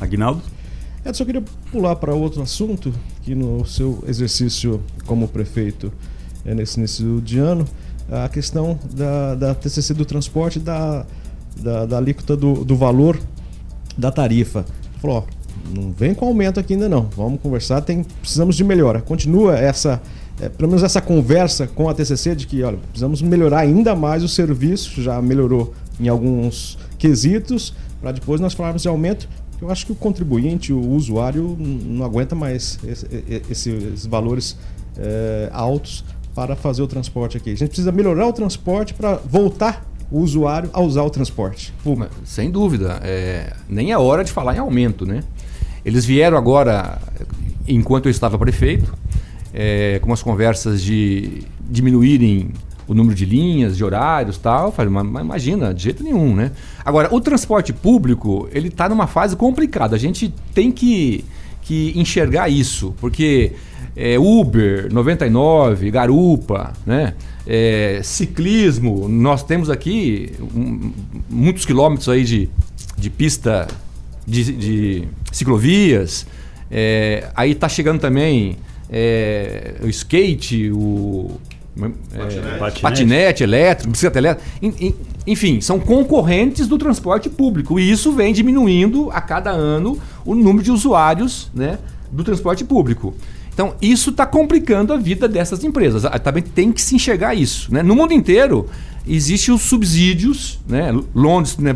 Aguinaldo? 0.00 0.42
Edson, 1.06 1.22
eu 1.22 1.26
queria 1.26 1.44
pular 1.70 1.94
para 1.96 2.12
outro 2.12 2.42
assunto, 2.42 2.92
que 3.22 3.34
no 3.34 3.64
seu 3.64 4.02
exercício 4.08 4.82
como 5.06 5.28
prefeito 5.28 5.92
eh, 6.44 6.52
nesse 6.52 6.78
início 6.78 7.20
de 7.20 7.38
ano, 7.38 7.64
a 8.10 8.28
questão 8.28 8.78
da, 8.92 9.34
da 9.36 9.54
TCC 9.54 9.94
do 9.94 10.04
transporte, 10.04 10.58
da, 10.58 11.06
da, 11.60 11.86
da 11.86 11.98
alíquota 11.98 12.36
do, 12.36 12.64
do 12.64 12.76
valor 12.76 13.20
da 13.96 14.10
tarifa. 14.10 14.64
Falou, 15.00 15.18
ó, 15.18 15.78
não 15.78 15.92
vem 15.92 16.12
com 16.12 16.26
aumento 16.26 16.58
aqui 16.58 16.74
ainda 16.74 16.88
não, 16.88 17.02
vamos 17.16 17.40
conversar, 17.40 17.80
tem, 17.82 18.02
precisamos 18.02 18.56
de 18.56 18.64
melhora. 18.64 19.00
Continua 19.00 19.56
essa, 19.56 20.02
eh, 20.40 20.48
pelo 20.48 20.68
menos 20.68 20.82
essa 20.82 21.00
conversa 21.00 21.68
com 21.68 21.88
a 21.88 21.94
TCC 21.94 22.34
de 22.34 22.48
que, 22.48 22.64
olha, 22.64 22.78
precisamos 22.78 23.22
melhorar 23.22 23.60
ainda 23.60 23.94
mais 23.94 24.24
o 24.24 24.28
serviço, 24.28 25.00
já 25.00 25.22
melhorou 25.22 25.72
em 26.00 26.08
alguns 26.08 26.76
quesitos, 26.98 27.72
para 28.00 28.12
depois 28.12 28.40
nós 28.40 28.54
falarmos 28.54 28.82
de 28.82 28.88
aumento. 28.88 29.28
Eu 29.60 29.70
acho 29.70 29.86
que 29.86 29.92
o 29.92 29.94
contribuinte, 29.94 30.72
o 30.72 30.80
usuário, 30.90 31.56
não 31.58 32.04
aguenta 32.04 32.34
mais 32.34 32.78
esse- 32.86 33.06
esse- 33.50 33.70
esses 33.70 34.06
valores 34.06 34.56
eh, 34.98 35.50
altos 35.52 36.04
para 36.34 36.54
fazer 36.56 36.82
o 36.82 36.86
transporte 36.86 37.36
aqui. 37.36 37.50
A 37.50 37.54
gente 37.54 37.68
precisa 37.68 37.92
melhorar 37.92 38.26
o 38.26 38.32
transporte 38.32 38.94
para 38.94 39.16
voltar 39.16 39.86
o 40.10 40.20
usuário 40.20 40.70
a 40.72 40.80
usar 40.80 41.02
o 41.02 41.10
transporte. 41.10 41.72
Mas, 41.84 42.08
Sem 42.24 42.50
dúvida. 42.50 43.00
é, 43.02 43.52
nem 43.68 43.92
é 43.92 43.98
hora 43.98 44.22
de 44.24 44.30
falar 44.32 44.54
em 44.54 44.58
aumento, 44.58 45.04
né? 45.04 45.22
Eles 45.84 46.04
vieram 46.04 46.36
agora, 46.38 46.98
enquanto 47.68 48.06
eu 48.06 48.10
estava 48.10 48.38
prefeito, 48.38 48.94
é, 49.52 49.98
com 50.02 50.12
as 50.12 50.22
conversas 50.22 50.82
de 50.82 51.42
diminuírem 51.68 52.50
o 52.86 52.94
número 52.94 53.14
de 53.14 53.24
linhas, 53.24 53.76
de 53.76 53.84
horários 53.84 54.38
tal. 54.38 54.72
Falei, 54.72 54.92
mas, 54.92 55.06
mas 55.06 55.22
imagina, 55.22 55.74
de 55.74 55.82
jeito 55.82 56.02
nenhum, 56.02 56.34
né? 56.34 56.52
Agora, 56.84 57.12
o 57.14 57.20
transporte 57.20 57.72
público, 57.72 58.48
ele 58.52 58.68
está 58.68 58.88
numa 58.88 59.06
fase 59.06 59.36
complicada. 59.36 59.96
A 59.96 59.98
gente 59.98 60.32
tem 60.54 60.70
que, 60.70 61.24
que 61.62 61.92
enxergar 61.96 62.48
isso, 62.48 62.94
porque 63.00 63.52
é, 63.96 64.18
Uber, 64.18 64.92
99, 64.92 65.90
Garupa, 65.90 66.72
né? 66.84 67.14
É, 67.46 68.00
ciclismo, 68.02 69.08
nós 69.08 69.44
temos 69.44 69.70
aqui 69.70 70.32
um, 70.54 70.92
muitos 71.30 71.64
quilômetros 71.64 72.08
aí 72.08 72.24
de, 72.24 72.50
de 72.98 73.08
pista 73.08 73.68
de, 74.26 74.52
de 74.52 75.08
ciclovias. 75.30 76.26
É, 76.70 77.28
aí 77.34 77.54
tá 77.54 77.68
chegando 77.68 78.00
também 78.00 78.56
é, 78.90 79.76
o 79.80 79.88
skate, 79.88 80.70
o 80.72 81.40
é, 81.78 82.18
Patinete. 82.58 82.80
patinete. 82.80 83.42
elétrico, 83.42 83.90
bicicleta 83.90 84.18
elétrica. 84.18 84.50
En- 84.62 84.74
en- 84.88 84.94
Enfim, 85.26 85.60
são 85.60 85.78
concorrentes 85.80 86.68
do 86.68 86.78
transporte 86.78 87.28
público. 87.28 87.80
E 87.80 87.90
isso 87.90 88.12
vem 88.12 88.32
diminuindo 88.32 89.10
a 89.10 89.20
cada 89.20 89.50
ano 89.50 89.98
o 90.24 90.34
número 90.34 90.62
de 90.62 90.70
usuários 90.70 91.50
né, 91.54 91.78
do 92.12 92.22
transporte 92.22 92.64
público. 92.64 93.12
Então, 93.52 93.74
isso 93.82 94.10
está 94.10 94.24
complicando 94.24 94.92
a 94.92 94.96
vida 94.96 95.26
dessas 95.26 95.64
empresas. 95.64 96.04
Ah, 96.04 96.18
Também 96.18 96.42
tem 96.42 96.70
que 96.70 96.80
se 96.80 96.94
enxergar 96.94 97.34
isso. 97.34 97.72
Né? 97.74 97.82
No 97.82 97.96
mundo 97.96 98.12
inteiro, 98.12 98.68
existem 99.06 99.52
os 99.54 99.62
subsídios. 99.62 100.60
Né? 100.68 100.92
Londres, 101.14 101.56
né, 101.58 101.72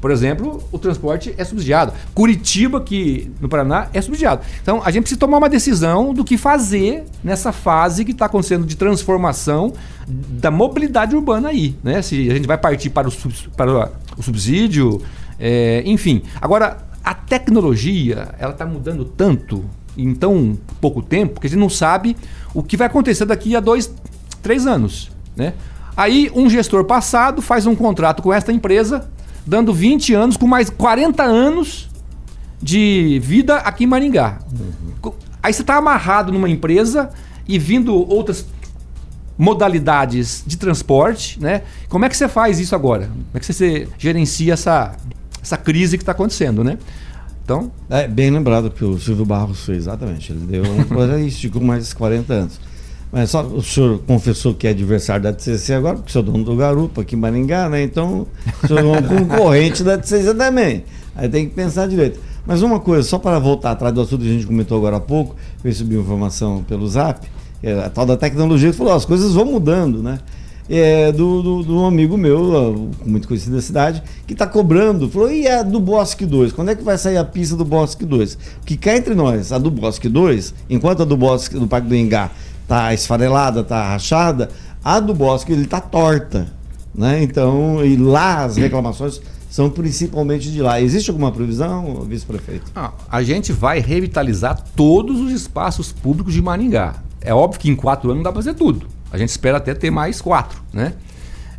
por- 0.00 0.10
exemplo, 0.10 0.62
o 0.72 0.78
transporte 0.78 1.34
é 1.36 1.44
subsidiado. 1.44 1.92
Curitiba, 2.14 2.80
que 2.80 3.30
no 3.40 3.48
Paraná, 3.48 3.88
é 3.92 4.00
subsidiado. 4.00 4.42
Então, 4.62 4.80
a 4.84 4.90
gente 4.90 5.02
precisa 5.02 5.20
tomar 5.20 5.38
uma 5.38 5.48
decisão 5.48 6.12
do 6.14 6.24
que 6.24 6.36
fazer 6.36 7.04
nessa 7.22 7.52
fase 7.52 8.04
que 8.04 8.12
está 8.12 8.26
acontecendo 8.26 8.66
de 8.66 8.76
transformação 8.76 9.72
da 10.06 10.50
mobilidade 10.50 11.14
urbana 11.14 11.48
aí. 11.48 11.76
Né? 11.82 12.00
Se 12.02 12.30
a 12.30 12.34
gente 12.34 12.46
vai 12.46 12.58
partir 12.58 12.90
para 12.90 13.08
o, 13.08 13.12
para 13.56 13.90
o 14.16 14.22
subsídio, 14.22 15.02
é, 15.38 15.82
enfim. 15.84 16.22
Agora, 16.40 16.78
a 17.04 17.14
tecnologia, 17.14 18.34
ela 18.38 18.52
está 18.52 18.66
mudando 18.66 19.04
tanto 19.04 19.64
em 19.96 20.14
tão 20.14 20.56
pouco 20.80 21.02
tempo 21.02 21.40
que 21.40 21.46
a 21.46 21.50
gente 21.50 21.58
não 21.58 21.70
sabe 21.70 22.16
o 22.54 22.62
que 22.62 22.76
vai 22.76 22.86
acontecer 22.86 23.24
daqui 23.24 23.56
a 23.56 23.60
dois, 23.60 23.92
três 24.42 24.66
anos. 24.66 25.10
Né? 25.36 25.54
Aí, 25.96 26.30
um 26.34 26.48
gestor 26.48 26.84
passado 26.84 27.42
faz 27.42 27.66
um 27.66 27.74
contrato 27.74 28.22
com 28.22 28.32
esta 28.32 28.52
empresa 28.52 29.08
dando 29.48 29.72
20 29.72 30.12
anos, 30.14 30.36
com 30.36 30.46
mais 30.46 30.68
40 30.70 31.22
anos 31.22 31.88
de 32.62 33.18
vida 33.22 33.56
aqui 33.56 33.84
em 33.84 33.86
Maringá. 33.86 34.38
Co- 35.00 35.14
Aí 35.42 35.52
você 35.52 35.62
está 35.62 35.76
amarrado 35.76 36.32
numa 36.32 36.48
empresa 36.50 37.10
e 37.46 37.58
vindo 37.58 37.94
outras 37.94 38.44
modalidades 39.36 40.42
de 40.46 40.56
transporte, 40.56 41.40
né? 41.40 41.62
Como 41.88 42.04
é 42.04 42.08
que 42.08 42.16
você 42.16 42.28
faz 42.28 42.58
isso 42.58 42.74
agora? 42.74 43.06
Como 43.06 43.24
é 43.34 43.38
que 43.38 43.46
você 43.52 43.88
gerencia 43.96 44.52
essa, 44.54 44.96
essa 45.42 45.56
crise 45.56 45.96
que 45.96 46.02
está 46.02 46.12
acontecendo, 46.12 46.64
né? 46.64 46.76
Então, 47.44 47.70
É 47.88 48.06
bem 48.06 48.30
lembrado 48.30 48.70
que 48.70 48.84
o 48.84 48.98
Silvio 48.98 49.24
Barros 49.24 49.64
fez, 49.64 49.78
exatamente. 49.78 50.32
Ele 50.32 50.40
deu 50.44 50.62
um 50.64 51.18
esticou 51.26 51.62
mais 51.62 51.94
40 51.94 52.32
anos. 52.34 52.60
Mas 53.10 53.30
só 53.30 53.42
o 53.42 53.62
senhor 53.62 54.00
confessou 54.06 54.52
que 54.54 54.66
é 54.66 54.70
adversário 54.70 55.22
da 55.22 55.32
TCC 55.32 55.72
agora, 55.74 55.96
porque 55.96 56.10
o 56.10 56.12
senhor 56.12 56.24
é 56.24 56.30
dono 56.30 56.44
do 56.44 56.56
Garupa 56.56 57.00
aqui 57.00 57.16
em 57.16 57.18
Maringá, 57.18 57.68
né? 57.68 57.82
Então, 57.82 58.26
o 58.62 58.66
senhor 58.66 58.80
é 58.80 58.98
um 58.98 59.02
concorrente 59.26 59.82
da 59.82 59.96
TCC 59.96 60.34
também. 60.34 60.84
Aí 61.16 61.28
tem 61.28 61.48
que 61.48 61.54
pensar 61.54 61.88
direito. 61.88 62.20
Mas 62.46 62.62
uma 62.62 62.80
coisa, 62.80 63.06
só 63.06 63.18
para 63.18 63.38
voltar 63.38 63.72
atrás 63.72 63.94
do 63.94 64.00
assunto 64.00 64.22
que 64.22 64.28
a 64.28 64.32
gente 64.32 64.46
comentou 64.46 64.76
agora 64.76 64.96
há 64.96 65.00
pouco, 65.00 65.36
eu 65.62 65.70
recebi 65.70 65.96
uma 65.96 66.02
informação 66.02 66.62
pelo 66.62 66.86
Zap, 66.86 67.26
é, 67.62 67.72
a 67.80 67.90
tal 67.90 68.06
da 68.06 68.16
tecnologia, 68.16 68.70
que 68.70 68.76
falou, 68.76 68.92
as 68.92 69.04
coisas 69.04 69.34
vão 69.34 69.44
mudando, 69.46 70.02
né? 70.02 70.18
É, 70.70 71.10
do, 71.10 71.42
do, 71.42 71.62
do 71.62 71.84
amigo 71.86 72.18
meu, 72.18 72.90
muito 73.04 73.26
conhecido 73.26 73.56
da 73.56 73.62
cidade, 73.62 74.02
que 74.26 74.34
está 74.34 74.46
cobrando. 74.46 75.08
Falou, 75.08 75.32
e 75.32 75.48
a 75.48 75.62
do 75.62 75.80
Bosque 75.80 76.26
2? 76.26 76.52
Quando 76.52 76.70
é 76.70 76.74
que 76.74 76.84
vai 76.84 76.98
sair 76.98 77.16
a 77.16 77.24
pista 77.24 77.56
do 77.56 77.64
Bosque 77.64 78.04
2? 78.04 78.38
Porque 78.60 78.76
cá 78.76 78.94
entre 78.94 79.14
nós, 79.14 79.50
a 79.50 79.56
do 79.56 79.70
Bosque 79.70 80.10
2, 80.10 80.54
enquanto 80.68 81.02
a 81.02 81.04
do 81.06 81.16
Bosque 81.16 81.58
do 81.58 81.66
Parque 81.66 81.88
do 81.88 81.96
Engá 81.96 82.30
tá 82.68 82.92
esfarelada, 82.92 83.64
tá 83.64 83.88
rachada, 83.88 84.50
a 84.84 85.00
do 85.00 85.14
Bosque 85.14 85.52
ele 85.52 85.66
tá 85.66 85.80
torta, 85.80 86.46
né? 86.94 87.22
Então, 87.22 87.84
e 87.84 87.96
lá 87.96 88.44
as 88.44 88.56
reclamações 88.56 89.20
são 89.50 89.70
principalmente 89.70 90.52
de 90.52 90.60
lá. 90.60 90.80
Existe 90.80 91.10
alguma 91.10 91.32
previsão, 91.32 92.02
vice-prefeito? 92.06 92.70
ah, 92.76 92.92
a 93.10 93.22
gente 93.22 93.52
vai 93.52 93.80
revitalizar 93.80 94.62
todos 94.76 95.18
os 95.18 95.32
espaços 95.32 95.90
públicos 95.90 96.34
de 96.34 96.42
Maringá. 96.42 96.96
É 97.22 97.32
óbvio 97.34 97.58
que 97.58 97.70
em 97.70 97.74
quatro 97.74 98.10
anos 98.10 98.18
não 98.18 98.24
dá 98.24 98.32
para 98.32 98.42
fazer 98.42 98.54
tudo. 98.54 98.86
A 99.10 99.16
gente 99.16 99.30
espera 99.30 99.56
até 99.56 99.74
ter 99.74 99.90
mais 99.90 100.20
quatro, 100.20 100.60
né? 100.72 100.92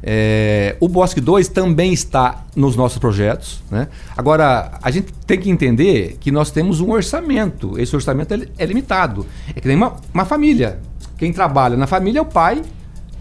É, 0.01 0.77
o 0.79 0.87
Bosque 0.87 1.19
2 1.19 1.49
também 1.49 1.91
está 1.91 2.45
nos 2.55 2.75
nossos 2.75 2.97
projetos. 2.99 3.61
Né? 3.69 3.87
Agora, 4.15 4.79
a 4.81 4.91
gente 4.91 5.11
tem 5.27 5.37
que 5.37 5.49
entender 5.49 6.17
que 6.19 6.31
nós 6.31 6.51
temos 6.51 6.79
um 6.79 6.91
orçamento. 6.91 7.77
Esse 7.77 7.95
orçamento 7.95 8.33
é, 8.33 8.47
é 8.57 8.65
limitado. 8.65 9.25
É 9.53 9.59
que 9.59 9.67
nem 9.67 9.75
uma, 9.75 9.97
uma 10.13 10.23
família. 10.23 10.79
Quem 11.19 11.33
trabalha 11.33 11.77
na 11.77 11.85
família 11.85 12.19
é 12.19 12.21
o 12.21 12.25
pai 12.25 12.61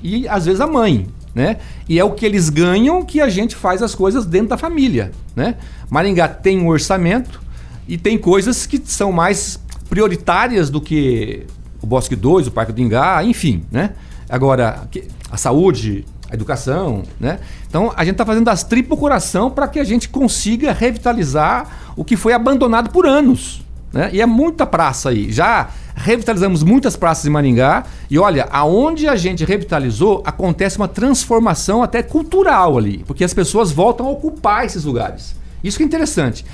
e 0.03 0.27
às 0.29 0.47
vezes 0.47 0.61
a 0.61 0.67
mãe. 0.67 1.07
Né? 1.35 1.59
E 1.89 1.99
é 1.99 2.05
o 2.05 2.13
que 2.13 2.25
eles 2.25 2.49
ganham 2.49 3.05
que 3.05 3.21
a 3.21 3.29
gente 3.29 3.55
faz 3.55 3.83
as 3.83 3.95
coisas 3.95 4.25
dentro 4.25 4.49
da 4.49 4.57
família. 4.57 5.13
Né? 5.37 5.57
Maringá 5.91 6.27
tem 6.29 6.61
um 6.61 6.69
orçamento 6.69 7.41
e 7.87 7.99
tem 7.99 8.17
coisas 8.17 8.67
que 8.67 8.81
são 8.85 9.13
mais 9.13 9.61
prioritárias 9.91 10.71
do 10.71 10.81
que 10.81 11.47
o 11.83 11.87
Bosque 11.87 12.17
2, 12.17 12.47
o 12.47 12.51
Parque 12.51 12.73
do 12.73 12.81
Ingá, 12.81 13.23
enfim. 13.25 13.65
Né? 13.71 13.91
Agora, 14.29 14.89
a 15.31 15.37
saúde, 15.37 16.05
a 16.31 16.35
educação, 16.35 17.03
né? 17.19 17.39
Então 17.67 17.93
a 17.97 18.05
gente 18.05 18.13
está 18.13 18.27
fazendo 18.27 18.45
das 18.45 18.63
tripas 18.63 18.99
coração 18.99 19.51
para 19.51 19.67
que 19.67 19.79
a 19.79 19.85
gente 19.85 20.09
consiga 20.09 20.73
revitalizar 20.73 21.93
o 21.97 22.05
que 22.05 22.17
foi 22.17 22.33
abandonado 22.33 22.91
por 22.91 23.07
anos. 23.07 23.65
Né? 23.93 24.11
E 24.13 24.21
é 24.21 24.27
muita 24.27 24.67
praça 24.67 25.11
aí. 25.11 25.31
Já 25.33 25.69
revitalizamos 25.95 26.63
muitas 26.63 26.97
praças 26.97 27.27
em 27.27 27.31
Maringá. 27.31 27.85
E 28.11 28.19
olha, 28.19 28.47
aonde 28.51 29.09
a 29.09 29.17
gente 29.17 29.45
revitalizou, 29.45 30.23
acontece 30.25 30.77
uma 30.77 30.89
transformação 30.89 31.83
até 31.83 32.03
cultural 32.03 32.77
ali. 32.77 33.05
Porque 33.07 33.25
as 33.25 33.35
pessoas 33.35 33.73
voltam 33.73 34.07
a 34.07 34.11
ocupar 34.11 34.65
esses 34.65 34.85
lugares. 34.85 35.35
Isso 35.63 35.77
que 35.77 35.83
é 35.83 35.87
interessante. 35.87 36.45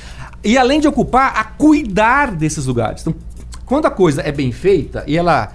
E 0.43 0.57
além 0.59 0.81
de 0.81 0.89
ocupar, 0.89 1.35
a 1.37 1.45
cuidar 1.45 2.31
desses 2.33 2.67
lugares. 2.67 3.03
Então, 3.03 3.15
quando 3.65 3.87
a 3.87 3.91
coisa 3.91 4.21
é 4.23 4.31
bem 4.31 4.53
feita 4.53 5.05
e 5.07 5.17
ela 5.17 5.53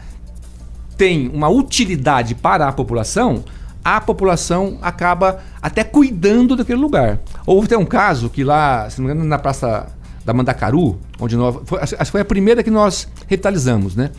tem 0.98 1.30
uma 1.30 1.48
utilidade 1.48 2.36
para 2.36 2.68
a 2.68 2.72
população, 2.72 3.44
a 3.84 4.02
população 4.02 4.78
acaba 4.82 5.39
até 5.62 5.84
cuidando 5.84 6.56
daquele 6.56 6.80
lugar. 6.80 7.20
Houve 7.46 7.68
até 7.68 7.78
um 7.78 7.86
caso 7.86 8.30
que 8.30 8.44
lá, 8.44 8.89
se 8.89 9.00
não 9.00 9.08
me 9.08 9.13
engano, 9.13 9.28
na 9.28 9.38
Praça 9.38 9.88
da 10.30 10.34
Mandacaru, 10.34 11.00
onde 11.20 11.36
nós. 11.36 11.58
Foi, 11.65 11.80
acho 11.80 11.96
que 11.96 12.06
foi 12.12 12.22
a 12.22 12.26
primeira 12.26 12.62
que 12.62 12.70
nós 12.70 13.08
revitalizamos, 13.28 13.96
né? 13.96 14.12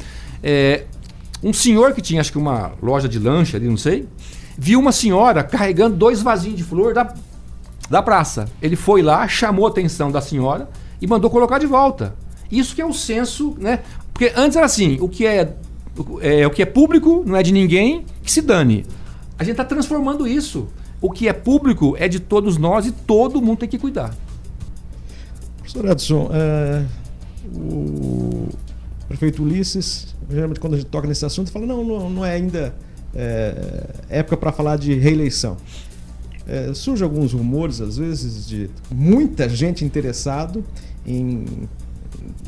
É, 0.42 0.83
um 1.40 1.53
senhor 1.53 1.92
que 1.92 2.03
tinha, 2.03 2.20
acho 2.20 2.33
que 2.33 2.38
uma 2.38 2.73
loja 2.83 3.09
de 3.09 3.16
lanche 3.16 3.55
ali, 3.55 3.68
não 3.68 3.77
sei, 3.77 4.09
viu 4.59 4.81
uma 4.81 4.90
senhora 4.90 5.44
carregando 5.44 5.94
dois 5.94 6.20
vasinhos 6.20 6.57
de 6.57 6.64
flor 6.64 6.92
da, 6.92 7.14
da 7.88 8.03
praça. 8.03 8.49
Ele 8.61 8.75
foi 8.75 9.03
lá, 9.03 9.27
chamou 9.29 9.66
a 9.66 9.70
atenção 9.70 10.11
da 10.11 10.20
senhora 10.20 10.68
e 11.01 11.07
mandou 11.07 11.31
colocar 11.31 11.61
de 11.61 11.66
volta. 11.66 12.16
Isso 12.51 12.75
que 12.75 12.83
é 12.83 12.87
o 12.87 12.92
senso, 12.92 13.55
né? 13.57 13.79
Porque 14.12 14.33
antes 14.35 14.57
era 14.57 14.66
assim, 14.66 14.99
o 15.01 15.09
que 15.09 15.25
é, 15.25 15.55
é 16.20 16.44
o 16.44 16.51
que 16.51 16.61
é 16.61 16.66
público 16.66 17.23
não 17.25 17.37
é 17.37 17.42
de 17.44 17.53
ninguém, 17.53 18.05
que 18.20 18.33
se 18.33 18.42
dane. 18.42 18.85
A 19.38 19.44
gente 19.44 19.53
está 19.53 19.64
transformando 19.64 20.27
isso. 20.27 20.66
O 21.01 21.09
que 21.09 21.29
é 21.29 21.33
público 21.33 21.94
é 21.96 22.09
de 22.09 22.18
todos 22.18 22.59
nós 22.59 22.85
e 22.85 22.90
todo 22.90 23.40
mundo 23.40 23.59
tem 23.59 23.68
que 23.68 23.79
cuidar. 23.79 24.12
Professor 25.72 25.90
Edson, 25.92 26.30
é, 26.33 26.85
o 27.54 28.48
prefeito 29.09 29.42
Ulisses, 29.42 30.14
geralmente 30.28 30.59
quando 30.61 30.74
a 30.74 30.76
gente 30.78 30.88
toca 30.88 31.06
nesse 31.06 31.24
assunto, 31.24 31.50
fala: 31.52 31.66
não, 31.66 31.85
não, 31.85 32.11
não 32.11 32.24
é 32.26 32.33
ainda 32.35 32.74
é, 33.14 33.87
época 34.09 34.37
para 34.37 34.52
falar 34.52 34.76
de 34.76 34.94
reeleição. 34.94 35.56
É, 36.46 36.72
surgem 36.74 37.04
alguns 37.04 37.33
rumores, 37.33 37.80
às 37.80 37.96
vezes, 37.96 38.48
de 38.48 38.68
muita 38.90 39.48
gente 39.48 39.85
interessado 39.85 40.64
em. 41.06 41.44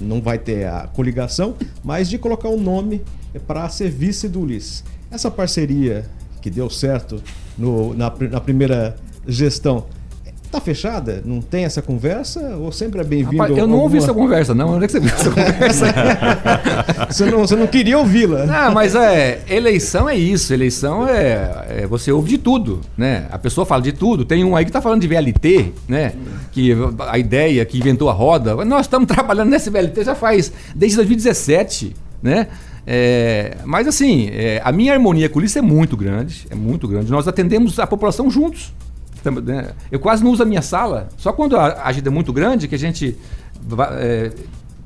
Não 0.01 0.21
vai 0.21 0.39
ter 0.39 0.67
a 0.67 0.89
coligação, 0.89 1.55
mas 1.83 2.09
de 2.11 2.19
colocar 2.19 2.49
o 2.49 2.61
nome 2.61 3.03
para 3.47 3.69
ser 3.69 3.89
vice 3.91 4.29
do 4.29 4.41
Ulisses. 4.41 4.83
Essa 5.11 5.31
parceria 5.31 6.05
que 6.41 6.51
deu 6.51 6.69
certo 6.69 7.23
no- 7.57 7.95
na, 7.95 8.13
na 8.31 8.41
primeira 8.41 8.97
gestão. 9.27 9.87
Tá 10.53 10.61
fechada? 10.61 11.23
Não 11.25 11.41
tem 11.41 11.65
essa 11.65 11.81
conversa? 11.81 12.57
Ou 12.61 12.71
sempre 12.71 13.01
é 13.01 13.05
bem-vindo? 13.05 13.43
Eu 13.57 13.67
não 13.67 13.79
ouvi 13.79 13.97
alguma- 13.97 13.99
essa 13.99 14.13
conversa, 14.13 14.55
não. 14.55 14.75
Onde 14.75 14.85
é 14.85 14.87
que 14.87 14.93
você 14.93 15.01
viu 15.01 15.09
essa 15.11 15.31
conversa? 15.31 15.87
Você 17.09 17.25
não, 17.27 17.39
você 17.41 17.57
não 17.57 17.67
queria 17.67 17.99
ouvi-la? 17.99 18.45
Ah, 18.67 18.71
mas 18.71 18.95
é, 18.95 19.43
eleição 19.49 20.09
é 20.09 20.15
isso, 20.17 20.53
eleição 20.53 21.07
é, 21.09 21.83
é 21.83 21.87
você 21.87 22.11
ouve 22.13 22.29
de 22.31 22.39
tudo, 22.39 22.81
né? 22.97 23.27
A 23.31 23.39
pessoa 23.39 23.67
fala 23.67 23.83
de 23.83 23.93
tudo. 23.93 24.25
Tem 24.25 24.45
um 24.45 24.55
aí 24.57 24.65
que 24.65 24.71
tá 24.73 24.81
falando 24.81 25.01
de 25.03 25.07
VLT, 25.09 25.73
né? 25.89 26.13
Que 26.53 26.75
a 27.09 27.19
ideia 27.19 27.65
que 27.65 27.79
inventou 27.79 28.09
a 28.09 28.13
roda. 28.13 28.55
Nós 28.65 28.83
estamos 28.87 29.07
trabalhando 29.09 29.51
nesse 29.51 29.69
VLT 29.71 30.05
já 30.05 30.15
faz 30.15 30.53
desde 30.75 30.97
2017, 30.97 31.95
né? 32.23 32.47
É, 32.87 33.57
mas 33.65 33.87
assim, 33.87 34.29
é, 34.33 34.61
a 34.65 34.73
minha 34.73 34.93
harmonia 34.93 35.29
com 35.29 35.41
isso 35.41 35.59
é 35.59 35.63
muito 35.63 35.97
grande, 35.97 36.47
é 36.51 36.55
muito 36.55 36.87
grande. 36.89 37.11
Nós 37.11 37.27
atendemos 37.29 37.79
a 37.79 37.87
população 37.87 38.31
juntos. 38.31 38.73
Né? 39.25 39.71
Eu 39.91 40.01
quase 40.01 40.23
não 40.25 40.31
uso 40.31 40.43
a 40.43 40.47
minha 40.47 40.63
sala, 40.63 41.09
só 41.17 41.33
quando 41.33 41.57
a 41.57 41.87
agenda 41.87 42.09
é 42.09 42.13
muito 42.13 42.33
grande 42.33 42.67
que 42.69 42.75
a 42.75 42.79
gente 42.79 43.17
é, 43.99 44.33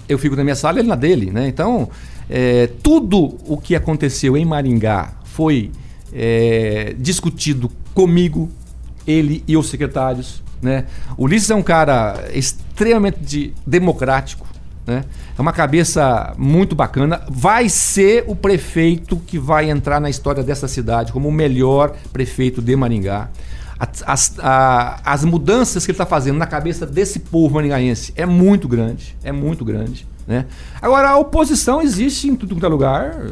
eu 0.09 0.19
fico 0.19 0.37
na 0.37 0.45
minha 0.45 0.55
sala 0.57 0.79
e 0.79 0.81
ele 0.81 0.89
na 0.89 0.95
dele, 0.95 1.31
né? 1.31 1.49
Então, 1.49 1.89
é, 2.29 2.69
tudo 2.83 3.37
o 3.47 3.57
que 3.57 3.75
aconteceu 3.75 4.37
em 4.37 4.45
Maringá 4.45 5.13
foi 5.25 5.71
é, 6.13 6.95
discutido 6.99 7.71
comigo, 7.95 8.49
ele 9.07 9.43
e 9.49 9.57
os 9.57 9.69
secretários, 9.69 10.43
né? 10.61 10.85
O 11.17 11.25
Ulisses 11.25 11.51
é 11.51 11.55
um 11.55 11.63
cara 11.63 12.29
extremamente 12.33 13.19
de- 13.21 13.53
democrático, 13.67 14.47
né? 14.87 15.05
É 15.37 15.43
uma 15.43 15.53
cabeça 15.53 16.33
muito 16.39 16.75
bacana. 16.75 17.23
Vai 17.29 17.69
ser 17.69 18.25
o 18.27 18.35
prefeito 18.37 19.17
que 19.17 19.39
vai 19.39 19.69
entrar 19.69 20.01
na 20.01 20.09
história 20.09 20.43
dessa 20.43 20.69
cidade 20.69 21.13
como 21.13 21.29
o 21.29 21.33
melhor 21.33 21.95
prefeito 22.13 22.63
de 22.63 22.75
Maringá. 22.77 23.29
As, 24.07 24.39
a- 24.39 25.01
as 25.05 25.25
mudanças 25.25 25.85
que 25.85 25.91
ele 25.91 25.95
está 25.97 26.07
fazendo 26.07 26.39
na 26.39 26.47
cabeça 26.47 26.87
desse 26.87 27.19
povo 27.19 27.55
maringaense 27.57 28.13
é 28.17 28.25
muito 28.25 28.67
grande, 28.67 29.15
é 29.23 29.31
muito 29.33 29.65
grande, 29.65 30.07
né? 30.27 30.47
Agora 30.81 31.11
a 31.11 31.19
oposição 31.19 31.83
existe 31.83 32.27
em 32.29 32.35
tudo 32.35 32.55
quanto 32.55 32.65
é 32.67 32.69
lugar. 32.69 33.27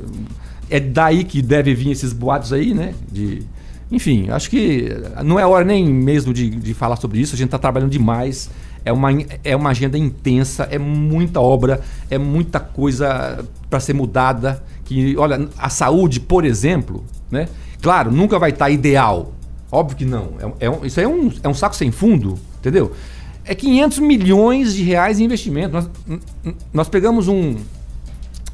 É 0.70 0.78
daí 0.80 1.24
que 1.24 1.40
deve 1.40 1.74
vir 1.74 1.90
esses 1.92 2.12
boatos 2.12 2.52
aí, 2.52 2.74
né? 2.74 2.94
De, 3.10 3.42
enfim, 3.90 4.28
acho 4.30 4.50
que 4.50 4.88
não 5.24 5.38
é 5.38 5.46
hora 5.46 5.64
nem 5.64 5.84
mesmo 5.86 6.32
de, 6.34 6.50
de 6.50 6.74
falar 6.74 6.96
sobre 6.96 7.20
isso. 7.20 7.34
A 7.34 7.38
gente 7.38 7.46
está 7.48 7.58
trabalhando 7.58 7.90
demais. 7.90 8.50
É 8.84 8.92
uma, 8.92 9.08
é 9.42 9.56
uma 9.56 9.70
agenda 9.70 9.96
intensa, 9.96 10.68
é 10.70 10.78
muita 10.78 11.40
obra, 11.40 11.80
é 12.10 12.18
muita 12.18 12.60
coisa 12.60 13.42
para 13.70 13.80
ser 13.80 13.94
mudada. 13.94 14.62
Que, 14.84 15.16
olha, 15.16 15.48
a 15.56 15.70
saúde, 15.70 16.20
por 16.20 16.44
exemplo, 16.44 17.02
né? 17.30 17.48
Claro, 17.80 18.10
nunca 18.12 18.38
vai 18.38 18.50
estar 18.50 18.68
ideal. 18.68 19.32
Óbvio 19.74 19.96
que 19.96 20.04
não. 20.04 20.34
É, 20.60 20.66
é 20.66 20.70
um- 20.70 20.84
isso 20.84 21.00
aí 21.00 21.04
é 21.04 21.08
um, 21.08 21.32
é 21.42 21.48
um 21.48 21.54
saco 21.54 21.74
sem 21.74 21.90
fundo, 21.90 22.38
entendeu? 22.60 22.92
É 23.44 23.54
500 23.54 23.98
milhões 23.98 24.74
de 24.74 24.82
reais 24.82 25.18
em 25.20 25.24
investimento. 25.24 25.72
Nós, 25.72 25.90
nós 26.72 26.88
pegamos 26.88 27.28
um, 27.28 27.56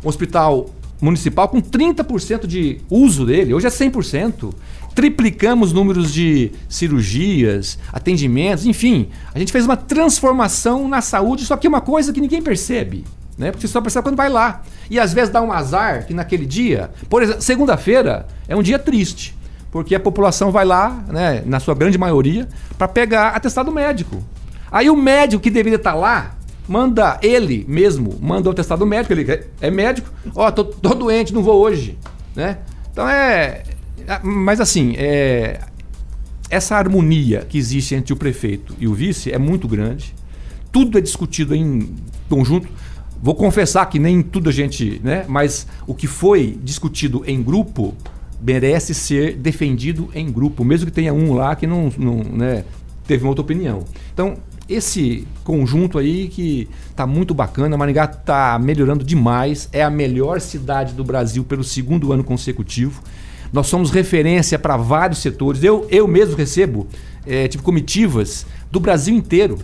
hospital 0.02 0.70
municipal 1.00 1.48
com 1.48 1.60
30% 1.60 2.46
de 2.46 2.80
uso 2.90 3.24
dele, 3.24 3.54
hoje 3.54 3.66
é 3.66 3.70
100%. 3.70 4.52
Triplicamos 4.94 5.72
números 5.72 6.12
de 6.12 6.50
cirurgias, 6.68 7.78
atendimentos, 7.92 8.66
enfim. 8.66 9.08
A 9.34 9.38
gente 9.38 9.52
fez 9.52 9.64
uma 9.64 9.76
transformação 9.76 10.88
na 10.88 11.00
saúde, 11.00 11.44
só 11.44 11.56
que 11.56 11.68
uma 11.68 11.80
coisa 11.80 12.12
que 12.12 12.20
ninguém 12.20 12.42
percebe, 12.42 13.04
né? 13.38 13.50
Porque 13.52 13.66
você 13.66 13.72
só 13.72 13.80
percebe 13.80 14.02
quando 14.04 14.16
vai 14.16 14.28
lá. 14.28 14.62
E 14.90 14.98
às 14.98 15.12
vezes 15.14 15.30
dá 15.30 15.40
um 15.40 15.52
azar 15.52 16.06
que 16.06 16.12
naquele 16.12 16.44
dia, 16.44 16.90
por 17.08 17.22
exemplo, 17.22 17.40
segunda-feira 17.40 18.26
é 18.48 18.56
um 18.56 18.62
dia 18.62 18.78
triste, 18.78 19.34
porque 19.70 19.94
a 19.94 20.00
população 20.00 20.50
vai 20.50 20.64
lá, 20.64 21.04
né, 21.08 21.42
na 21.46 21.60
sua 21.60 21.74
grande 21.74 21.96
maioria, 21.98 22.48
para 22.76 22.88
pegar 22.88 23.28
atestado 23.28 23.70
médico. 23.70 24.22
Aí 24.70 24.88
o 24.90 24.96
médico 24.96 25.42
que 25.42 25.50
deveria 25.50 25.76
estar 25.76 25.94
lá 25.94 26.36
manda 26.68 27.18
ele 27.22 27.64
mesmo, 27.68 28.16
manda 28.20 28.48
o 28.48 28.52
atestado 28.52 28.86
médico, 28.86 29.12
ele 29.12 29.30
é- 29.30 29.46
é 29.60 29.70
médico, 29.70 30.08
ó, 30.34 30.50
tô, 30.50 30.64
tô 30.64 30.94
doente, 30.94 31.32
não 31.34 31.42
vou 31.42 31.60
hoje, 31.60 31.98
né? 32.34 32.58
Então 32.92 33.08
é, 33.08 33.62
é- 34.06 34.20
mas 34.22 34.60
assim, 34.60 34.94
é, 34.96 35.60
essa 36.48 36.76
harmonia 36.76 37.44
que 37.48 37.58
existe 37.58 37.94
entre 37.94 38.12
o 38.12 38.16
prefeito 38.16 38.74
e 38.78 38.86
o 38.88 38.94
vice 38.94 39.32
é 39.32 39.38
muito 39.38 39.66
grande. 39.68 40.14
Tudo 40.72 40.98
é 40.98 41.00
discutido 41.00 41.54
em 41.54 41.94
conjunto. 42.28 42.68
Vou 43.22 43.34
confessar 43.34 43.84
que 43.86 43.98
nem 43.98 44.22
tudo 44.22 44.48
a 44.48 44.52
gente, 44.52 45.00
né? 45.04 45.24
Mas 45.28 45.66
o 45.86 45.94
que 45.94 46.06
foi 46.06 46.58
discutido 46.62 47.22
em 47.26 47.42
grupo 47.42 47.94
merece 48.40 48.94
ser 48.94 49.36
defendido 49.36 50.08
em 50.14 50.30
grupo, 50.30 50.64
mesmo 50.64 50.86
que 50.86 50.92
tenha 50.92 51.12
um 51.12 51.34
lá 51.34 51.54
que 51.54 51.66
não, 51.66 51.92
não 51.98 52.16
né, 52.24 52.64
teve 53.06 53.24
uma 53.24 53.30
outra 53.30 53.42
opinião. 53.42 53.84
Então, 54.12 54.36
esse 54.68 55.26
conjunto 55.42 55.98
aí 55.98 56.28
que 56.28 56.68
tá 56.94 57.06
muito 57.06 57.34
bacana, 57.34 57.76
Maringá 57.76 58.06
tá 58.06 58.58
melhorando 58.58 59.04
demais, 59.04 59.68
é 59.72 59.82
a 59.82 59.90
melhor 59.90 60.40
cidade 60.40 60.94
do 60.94 61.02
Brasil 61.02 61.42
pelo 61.44 61.64
segundo 61.64 62.12
ano 62.12 62.22
consecutivo. 62.22 63.02
Nós 63.52 63.66
somos 63.66 63.90
referência 63.90 64.58
para 64.58 64.76
vários 64.76 65.18
setores. 65.18 65.64
Eu, 65.64 65.86
eu 65.90 66.06
mesmo 66.06 66.36
recebo 66.36 66.86
eh, 67.26 67.48
tipo 67.48 67.64
comitivas 67.64 68.46
do 68.70 68.78
Brasil 68.78 69.12
inteiro. 69.12 69.58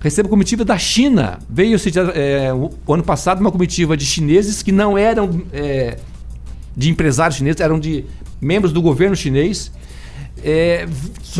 Recebo 0.00 0.28
comitiva 0.28 0.64
da 0.64 0.76
China. 0.76 1.38
Veio 1.48 1.78
eh, 2.14 2.52
o, 2.52 2.92
ano 2.92 3.04
passado 3.04 3.40
uma 3.40 3.52
comitiva 3.52 3.96
de 3.96 4.04
chineses 4.04 4.60
que 4.60 4.72
não 4.72 4.98
eram 4.98 5.40
eh, 5.52 5.98
de 6.76 6.90
empresários 6.90 7.36
chineses, 7.36 7.60
eram 7.60 7.78
de 7.78 8.04
membros 8.40 8.72
do 8.72 8.82
governo 8.82 9.16
chinês. 9.16 9.72
é, 10.44 10.86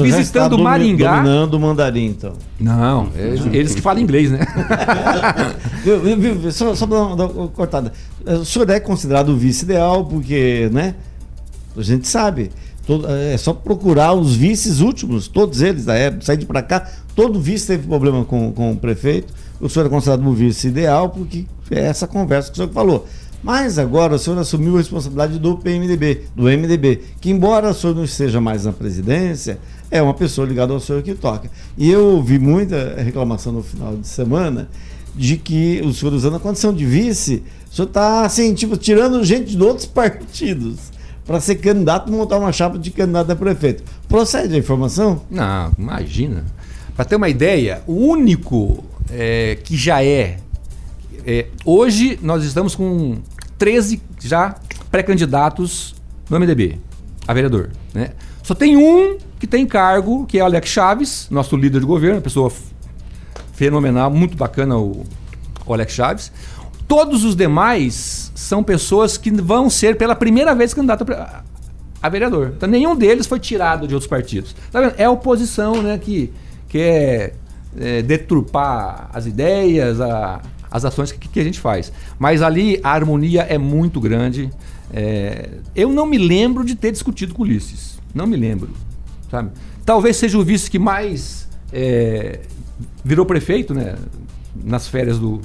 visitando 0.02 0.58
Maringá. 0.58 1.16
Dominando 1.16 1.54
o 1.54 1.60
mandarim, 1.60 2.06
então. 2.06 2.32
Não, 2.58 3.08
eles, 3.16 3.46
eles 3.52 3.74
que 3.74 3.80
falam 3.80 4.02
inglês, 4.02 4.30
né? 4.30 4.40
Só, 6.52 6.74
só 6.74 6.86
pra 6.86 6.96
dar 6.98 7.04
uma, 7.06 7.16
dar 7.16 7.26
uma 7.26 7.48
cortada. 7.48 7.92
O 8.26 8.44
senhor 8.44 8.68
é 8.70 8.80
considerado 8.80 9.30
o 9.30 9.36
vice 9.36 9.64
ideal, 9.64 10.04
porque, 10.04 10.68
né? 10.72 10.94
A 11.76 11.82
gente 11.82 12.06
sabe. 12.08 12.50
Todo- 12.86 13.06
é 13.06 13.36
só 13.36 13.52
procurar 13.52 14.14
os 14.14 14.34
vices 14.34 14.80
últimos, 14.80 15.28
todos 15.28 15.60
eles 15.60 15.84
da 15.84 15.94
época, 15.94 16.24
sair 16.24 16.38
de 16.38 16.46
pra 16.46 16.62
cá, 16.62 16.88
todo 17.14 17.38
vice 17.38 17.66
teve 17.66 17.86
problema 17.86 18.24
com, 18.24 18.50
com 18.52 18.72
o 18.72 18.76
prefeito. 18.76 19.32
O 19.60 19.68
senhor 19.68 19.86
é 19.86 19.88
considerado 19.90 20.26
o 20.26 20.32
vice 20.32 20.68
ideal, 20.68 21.10
porque 21.10 21.44
é 21.70 21.80
essa 21.84 22.06
conversa 22.06 22.48
que 22.50 22.54
o 22.54 22.56
senhor 22.56 22.72
falou. 22.72 23.06
Mas 23.42 23.78
agora 23.78 24.16
o 24.16 24.18
senhor 24.18 24.38
assumiu 24.38 24.74
a 24.74 24.78
responsabilidade 24.78 25.38
do 25.38 25.56
PMDB, 25.56 26.24
do 26.34 26.44
MDB, 26.44 27.02
que 27.20 27.30
embora 27.30 27.70
o 27.70 27.74
senhor 27.74 27.94
não 27.94 28.04
esteja 28.04 28.40
mais 28.40 28.64
na 28.64 28.72
presidência, 28.72 29.58
é 29.90 30.02
uma 30.02 30.14
pessoa 30.14 30.46
ligada 30.46 30.72
ao 30.72 30.80
senhor 30.80 31.02
que 31.02 31.14
toca. 31.14 31.50
E 31.76 31.90
eu 31.90 32.04
ouvi 32.04 32.38
muita 32.38 32.94
reclamação 32.96 33.52
no 33.52 33.62
final 33.62 33.96
de 33.96 34.06
semana 34.06 34.68
de 35.14 35.36
que 35.36 35.80
o 35.84 35.92
senhor 35.92 36.14
usando 36.14 36.36
a 36.36 36.40
condição 36.40 36.72
de 36.72 36.84
vice, 36.84 37.42
o 37.70 37.74
senhor 37.74 37.88
está 37.88 38.24
assim, 38.24 38.54
tipo, 38.54 38.76
tirando 38.76 39.24
gente 39.24 39.56
de 39.56 39.62
outros 39.62 39.86
partidos 39.90 40.76
para 41.24 41.40
ser 41.40 41.56
candidato 41.56 42.10
montar 42.10 42.38
uma 42.38 42.52
chapa 42.52 42.78
de 42.78 42.90
candidato 42.90 43.30
a 43.30 43.36
prefeito. 43.36 43.84
Procede 44.08 44.54
a 44.54 44.58
informação? 44.58 45.22
Não, 45.30 45.72
imagina. 45.78 46.44
Para 46.96 47.04
ter 47.04 47.16
uma 47.16 47.28
ideia, 47.28 47.82
o 47.86 47.92
único 47.92 48.82
é, 49.10 49.56
que 49.62 49.76
já 49.76 50.02
é, 50.02 50.38
é, 51.26 51.46
Hoje 51.64 52.18
nós 52.22 52.44
estamos 52.44 52.74
com 52.74 53.18
13 53.56 54.00
já 54.20 54.54
pré-candidatos 54.90 55.94
no 56.28 56.38
MDB, 56.38 56.78
a 57.26 57.34
vereador. 57.34 57.70
Né? 57.92 58.10
Só 58.42 58.54
tem 58.54 58.76
um 58.76 59.18
que 59.38 59.46
tem 59.46 59.66
cargo, 59.66 60.26
que 60.26 60.38
é 60.38 60.42
o 60.42 60.46
Alex 60.46 60.68
Chaves, 60.68 61.28
nosso 61.30 61.56
líder 61.56 61.80
de 61.80 61.86
governo, 61.86 62.20
pessoa 62.20 62.52
fenomenal, 63.52 64.10
muito 64.10 64.36
bacana 64.36 64.76
o, 64.76 65.04
o 65.66 65.74
Alex 65.74 65.92
Chaves. 65.92 66.32
Todos 66.86 67.24
os 67.24 67.36
demais 67.36 68.32
são 68.34 68.62
pessoas 68.62 69.16
que 69.18 69.30
vão 69.30 69.68
ser 69.68 69.96
pela 69.96 70.14
primeira 70.14 70.54
vez 70.54 70.72
candidato 70.72 71.04
a 71.12 71.42
a, 72.00 72.08
vereador. 72.08 72.52
Então 72.56 72.68
nenhum 72.68 72.96
deles 72.96 73.26
foi 73.26 73.38
tirado 73.40 73.86
de 73.86 73.94
outros 73.94 74.08
partidos. 74.08 74.54
Tá 74.70 74.80
vendo? 74.80 74.94
É 74.96 75.04
a 75.04 75.10
oposição 75.10 75.82
né, 75.82 75.98
que 75.98 76.32
quer 76.68 77.34
é, 77.78 78.02
deturpar 78.02 79.10
as 79.12 79.26
ideias, 79.26 80.00
a- 80.00 80.40
as 80.70 80.84
ações 80.84 81.12
que, 81.12 81.28
que 81.28 81.40
a 81.40 81.44
gente 81.44 81.60
faz. 81.60 81.92
Mas 82.18 82.42
ali 82.42 82.80
a 82.82 82.90
harmonia 82.90 83.42
é 83.42 83.58
muito 83.58 84.00
grande. 84.00 84.50
É, 84.92 85.48
eu 85.74 85.90
não 85.90 86.06
me 86.06 86.18
lembro 86.18 86.64
de 86.64 86.74
ter 86.74 86.92
discutido 86.92 87.34
com 87.34 87.42
o 87.42 87.44
Ulisses. 87.44 87.98
Não 88.14 88.26
me 88.26 88.36
lembro. 88.36 88.70
Sabe? 89.30 89.50
Talvez 89.84 90.16
seja 90.16 90.38
o 90.38 90.44
vice 90.44 90.70
que 90.70 90.78
mais 90.78 91.48
é, 91.72 92.40
virou 93.04 93.24
prefeito, 93.24 93.74
né? 93.74 93.96
Nas 94.54 94.88
férias 94.88 95.18
do. 95.18 95.40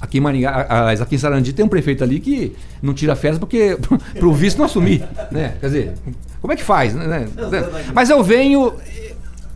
Aqui 0.00 0.18
em 0.18 0.20
Maringá, 0.20 0.66
aqui 1.00 1.14
em 1.14 1.18
Sarandi 1.18 1.52
tem 1.52 1.64
um 1.64 1.68
prefeito 1.68 2.02
ali 2.02 2.18
que 2.18 2.56
não 2.82 2.92
tira 2.92 3.14
férias 3.14 3.38
porque 3.38 3.78
pro 4.18 4.32
vice 4.32 4.58
não 4.58 4.64
assumir, 4.64 5.04
né? 5.30 5.54
Quer 5.60 5.66
dizer, 5.66 5.94
como 6.40 6.52
é 6.52 6.56
que 6.56 6.64
faz, 6.64 6.92
né? 6.92 7.28
Mas 7.94 8.10
eu 8.10 8.22
venho 8.24 8.74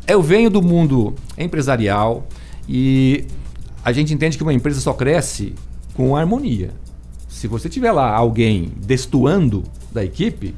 eu 0.06 0.22
venho 0.22 0.48
do 0.48 0.62
mundo 0.62 1.14
empresarial 1.36 2.26
e 2.68 3.26
a 3.86 3.92
gente 3.92 4.12
entende 4.12 4.36
que 4.36 4.42
uma 4.42 4.52
empresa 4.52 4.80
só 4.80 4.92
cresce 4.92 5.54
com 5.94 6.16
harmonia. 6.16 6.72
Se 7.28 7.46
você 7.46 7.68
tiver 7.68 7.92
lá 7.92 8.12
alguém 8.12 8.72
destoando 8.84 9.62
da 9.92 10.04
equipe, 10.04 10.56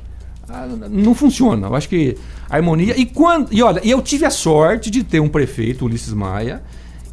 ah, 0.48 0.66
não 0.90 1.14
funciona. 1.14 1.66
Eu 1.66 1.74
acho 1.74 1.90
que 1.90 2.16
a 2.48 2.56
harmonia. 2.56 2.98
E 2.98 3.04
quando. 3.04 3.52
E 3.52 3.62
olha, 3.62 3.86
eu 3.86 4.00
tive 4.00 4.24
a 4.24 4.30
sorte 4.30 4.90
de 4.90 5.04
ter 5.04 5.20
um 5.20 5.28
prefeito, 5.28 5.84
Ulisses 5.84 6.14
Maia, 6.14 6.62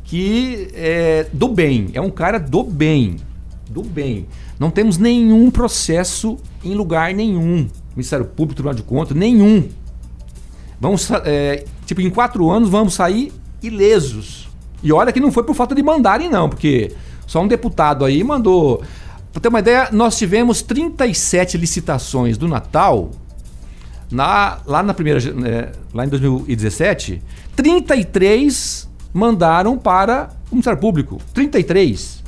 que 0.05 0.69
é 0.73 1.27
do 1.33 1.49
bem. 1.49 1.89
É 1.93 1.99
um 1.99 2.09
cara 2.09 2.39
do 2.39 2.63
bem. 2.63 3.17
Do 3.69 3.83
bem. 3.83 4.25
Não 4.57 4.71
temos 4.71 4.97
nenhum 4.97 5.51
processo 5.51 6.37
em 6.63 6.73
lugar 6.75 7.13
nenhum. 7.13 7.67
Ministério 7.93 8.25
Público, 8.25 8.53
Tribunal 8.55 8.75
de 8.75 8.83
Contas, 8.83 9.17
nenhum. 9.17 9.67
Vamos, 10.79 11.11
é, 11.25 11.65
tipo, 11.85 11.99
em 11.99 12.09
quatro 12.09 12.49
anos 12.49 12.69
vamos 12.69 12.93
sair 12.93 13.33
ilesos. 13.61 14.44
E 14.85 14.93
olha 14.93 15.11
que 15.11 15.19
não 15.19 15.31
foi 15.31 15.41
por 15.43 15.55
falta 15.55 15.73
de 15.73 15.81
mandarem, 15.81 16.29
não, 16.29 16.47
porque 16.47 16.91
só 17.25 17.41
um 17.41 17.47
deputado 17.47 18.05
aí 18.05 18.23
mandou. 18.23 18.83
Pra 19.33 19.41
ter 19.41 19.47
uma 19.47 19.57
ideia, 19.57 19.89
nós 19.91 20.15
tivemos 20.15 20.61
37 20.61 21.57
licitações 21.57 22.37
do 22.37 22.47
Natal 22.47 23.09
na, 24.11 24.59
lá 24.63 24.83
na 24.83 24.93
primeira, 24.93 25.19
eh, 25.19 25.71
lá 25.91 26.05
em 26.05 26.07
2017, 26.07 27.19
33 27.55 28.87
mandaram 29.11 29.75
para 29.75 30.29
o 30.51 30.55
Ministério 30.55 30.79
Público. 30.79 31.19
33. 31.33 32.23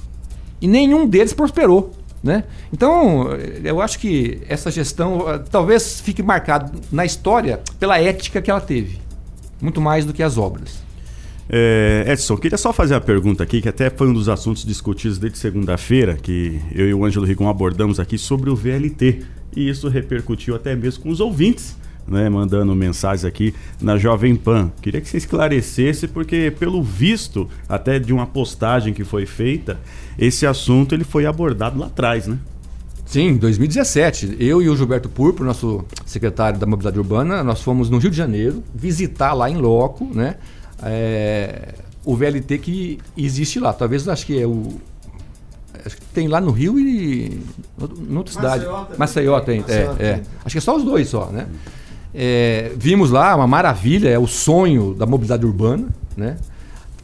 E 0.59 0.67
nenhum 0.67 1.05
deles 1.05 1.33
prosperou. 1.33 1.93
Né? 2.23 2.43
Então, 2.73 3.27
eu 3.63 3.79
acho 3.79 3.99
que 3.99 4.41
essa 4.49 4.71
gestão 4.71 5.29
eh, 5.29 5.43
talvez 5.51 6.01
fique 6.01 6.23
marcada 6.23 6.71
na 6.91 7.05
história 7.05 7.61
pela 7.79 8.01
ética 8.01 8.41
que 8.41 8.49
ela 8.49 8.59
teve. 8.59 8.99
Muito 9.61 9.79
mais 9.79 10.05
do 10.05 10.11
que 10.11 10.23
as 10.23 10.39
obras. 10.39 10.86
É, 11.49 12.03
Edson, 12.07 12.35
queria 12.37 12.57
só 12.57 12.73
fazer 12.73 12.93
uma 12.93 13.01
pergunta 13.01 13.43
aqui, 13.43 13.61
que 13.61 13.69
até 13.69 13.89
foi 13.89 14.07
um 14.07 14.13
dos 14.13 14.27
assuntos 14.27 14.65
discutidos 14.65 15.17
desde 15.17 15.37
segunda-feira, 15.37 16.15
que 16.15 16.59
eu 16.73 16.89
e 16.89 16.93
o 16.93 17.05
Ângelo 17.05 17.25
Rigon 17.25 17.47
abordamos 17.47 17.99
aqui 17.99 18.17
sobre 18.17 18.49
o 18.49 18.55
VLT. 18.55 19.21
E 19.55 19.69
isso 19.69 19.87
repercutiu 19.87 20.55
até 20.55 20.75
mesmo 20.75 21.03
com 21.03 21.09
os 21.09 21.19
ouvintes, 21.19 21.75
né, 22.07 22.29
mandando 22.29 22.75
mensagens 22.75 23.25
aqui 23.25 23.53
na 23.81 23.97
Jovem 23.97 24.35
Pan. 24.35 24.71
Queria 24.81 25.01
que 25.01 25.07
você 25.07 25.17
esclarecesse, 25.17 26.07
porque 26.07 26.51
pelo 26.51 26.83
visto, 26.83 27.49
até 27.67 27.97
de 27.97 28.13
uma 28.13 28.27
postagem 28.27 28.93
que 28.93 29.03
foi 29.03 29.25
feita, 29.25 29.79
esse 30.17 30.45
assunto 30.45 30.93
ele 30.93 31.03
foi 31.03 31.25
abordado 31.25 31.79
lá 31.79 31.87
atrás, 31.87 32.27
né? 32.27 32.37
Sim, 33.05 33.29
em 33.29 33.37
2017, 33.37 34.35
eu 34.37 34.61
e 34.61 34.67
o 34.67 34.75
Gilberto 34.75 35.07
Purpo, 35.07 35.41
nosso 35.41 35.85
secretário 36.05 36.59
da 36.59 36.65
Mobilidade 36.65 36.99
Urbana, 36.99 37.41
nós 37.41 37.61
fomos 37.61 37.89
no 37.89 37.99
Rio 37.99 38.11
de 38.11 38.17
Janeiro 38.17 38.61
visitar 38.75 39.33
lá 39.33 39.49
em 39.49 39.55
loco, 39.55 40.05
né, 40.13 40.35
é, 40.83 41.73
o 42.05 42.15
VLT 42.15 42.57
que 42.59 42.99
existe 43.15 43.59
lá. 43.59 43.73
Talvez 43.73 44.07
acho 44.07 44.25
que 44.25 44.39
é 44.39 44.47
o 44.47 44.79
acho 45.85 45.95
que 45.95 46.05
tem 46.13 46.27
lá 46.27 46.41
no 46.41 46.51
Rio 46.51 46.79
e 46.79 47.39
em 48.09 48.17
outra 48.17 48.33
cidade. 48.33 48.65
Maceió. 48.65 48.85
Maceió 48.97 49.39
tem, 49.41 49.61
Maceió 49.61 49.95
é, 49.99 50.09
é. 50.09 50.13
tem. 50.13 50.23
Acho 50.43 50.53
que 50.53 50.57
é 50.57 50.61
só 50.61 50.75
os 50.75 50.83
dois 50.83 51.09
só, 51.09 51.27
né? 51.27 51.47
É, 52.13 52.71
vimos 52.75 53.11
lá 53.11 53.35
uma 53.35 53.47
maravilha, 53.47 54.09
é 54.09 54.17
o 54.17 54.27
sonho 54.27 54.93
da 54.93 55.05
mobilidade 55.05 55.45
urbana, 55.45 55.87
né? 56.15 56.37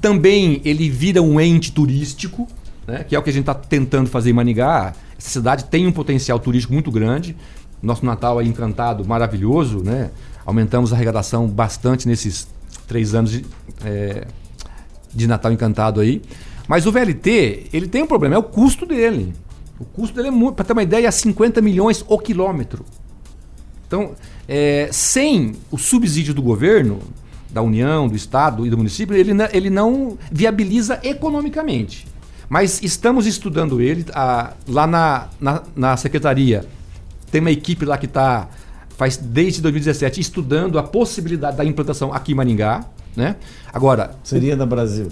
Também 0.02 0.62
ele 0.66 0.90
vira 0.90 1.22
um 1.22 1.40
ente 1.40 1.72
turístico, 1.72 2.48
né? 2.88 3.04
que 3.04 3.16
é 3.16 3.20
o 3.20 3.24
que 3.24 3.30
a 3.30 3.34
gente 3.34 3.44
está 3.44 3.54
tentando 3.54 4.10
fazer 4.10 4.32
em 4.32 4.34
Maningá. 4.34 4.94
Essa 5.18 5.30
cidade 5.30 5.66
tem 5.66 5.88
um 5.88 5.92
potencial 5.92 6.40
turístico 6.40 6.74
muito 6.74 6.92
grande. 6.92 7.36
Nosso 7.82 8.06
Natal 8.06 8.42
é 8.42 8.44
encantado, 8.44 9.06
maravilhoso, 9.06 9.82
né? 9.84 10.10
Aumentamos 10.46 10.92
a 10.92 10.96
arrecadação 10.96 11.48
bastante 11.48 12.08
nesses 12.08 12.48
três 12.94 13.16
anos 13.16 13.32
de, 13.32 13.46
é, 13.84 14.28
de 15.12 15.26
Natal 15.26 15.52
encantado 15.52 16.00
aí. 16.00 16.22
Mas 16.68 16.86
o 16.86 16.92
VLT, 16.92 17.70
ele 17.74 17.88
tem 17.88 18.04
um 18.04 18.08
problema, 18.08 18.36
é 18.36 18.38
o 18.38 18.44
custo 18.44 18.86
dele. 18.86 19.34
O 19.80 19.84
custo 19.84 20.16
dele 20.16 20.28
é 20.28 20.32
muito, 20.32 20.56
para 20.56 20.64
ter 20.64 20.74
uma 20.74 20.84
ideia, 20.84 21.08
é 21.08 21.12
50 21.12 21.60
milhões 21.60 22.06
o 22.08 22.20
quilômetro. 22.20 22.86
Então, 23.88 24.12
é, 24.48 24.90
sem 24.92 25.56
o 25.72 25.78
subsídio 25.78 26.36
do 26.36 26.42
governo, 26.42 27.00
da 27.50 27.64
União, 27.64 28.08
do 28.08 28.16
Estado 28.16 28.66
e 28.66 28.70
do 28.70 28.78
município, 28.78 29.16
ele, 29.16 29.32
ele 29.52 29.70
não 29.72 30.18
viabiliza 30.32 31.00
economicamente. 31.04 32.06
Mas 32.48 32.82
estamos 32.84 33.26
estudando 33.26 33.82
ele 33.82 34.06
ah, 34.14 34.54
lá 34.68 34.86
na, 34.86 35.30
na, 35.40 35.64
na 35.76 35.98
secretaria. 35.98 36.66
Tem 37.32 37.42
uma 37.42 37.52
equipe 37.52 37.86
lá 37.86 37.98
que 37.98 38.06
está, 38.06 38.48
faz 38.98 39.18
desde 39.18 39.62
2017, 39.62 40.20
estudando 40.20 40.78
a 40.78 40.84
possibilidade 40.84 41.58
da 41.58 41.66
implantação 41.66 42.14
aqui 42.14 42.32
em 42.32 42.36
Maringá. 42.36 42.86
Né? 43.16 43.36
Agora, 43.72 44.16
Seria 44.24 44.56
da 44.56 44.66
Brasil. 44.66 45.10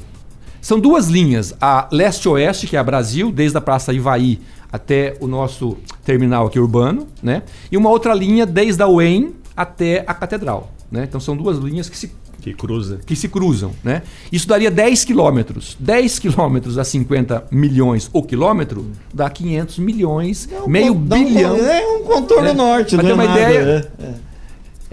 são 0.61 0.79
duas 0.79 1.07
linhas, 1.07 1.53
a 1.61 1.87
leste-oeste, 1.91 2.67
que 2.67 2.75
é 2.75 2.79
a 2.79 2.83
Brasil, 2.83 3.31
desde 3.31 3.57
a 3.57 3.61
Praça 3.61 3.93
Ivaí 3.93 4.39
até 4.71 5.17
o 5.19 5.27
nosso 5.27 5.77
terminal 6.03 6.47
aqui 6.47 6.59
urbano, 6.59 7.07
né? 7.21 7.43
E 7.71 7.75
uma 7.75 7.89
outra 7.89 8.13
linha 8.13 8.45
desde 8.45 8.81
a 8.81 8.87
UEM 8.87 9.35
até 9.55 10.03
a 10.07 10.13
Catedral, 10.13 10.71
né? 10.89 11.03
Então 11.03 11.19
são 11.19 11.35
duas 11.35 11.57
linhas 11.57 11.89
que 11.89 11.97
se, 11.97 12.11
Que 12.41 12.53
cruza. 12.53 12.99
que 13.05 13.15
se 13.15 13.27
cruzam, 13.29 13.71
né? 13.83 14.01
Isso 14.31 14.47
daria 14.47 14.69
10 14.69 15.05
quilômetros. 15.05 15.77
10 15.79 16.19
quilômetros 16.19 16.77
a 16.77 16.83
50 16.83 17.45
milhões 17.51 18.09
o 18.11 18.21
quilômetro 18.23 18.85
dá 19.13 19.29
500 19.29 19.79
milhões, 19.79 20.49
meio 20.67 20.93
Dá 20.95 21.15
um- 21.15 21.23
bilhão. 21.23 21.55
É 21.55 21.87
um 21.87 22.03
contorno 22.03 22.49
É. 22.49 22.53
norte, 22.53 22.95
Pra 22.95 23.03
não 23.03 23.05
ter 23.05 23.11
é 23.11 23.13
uma 23.13 23.23
nada, 23.25 23.39
ideia, 23.39 23.91
é, 23.99 24.03
é. 24.05 24.31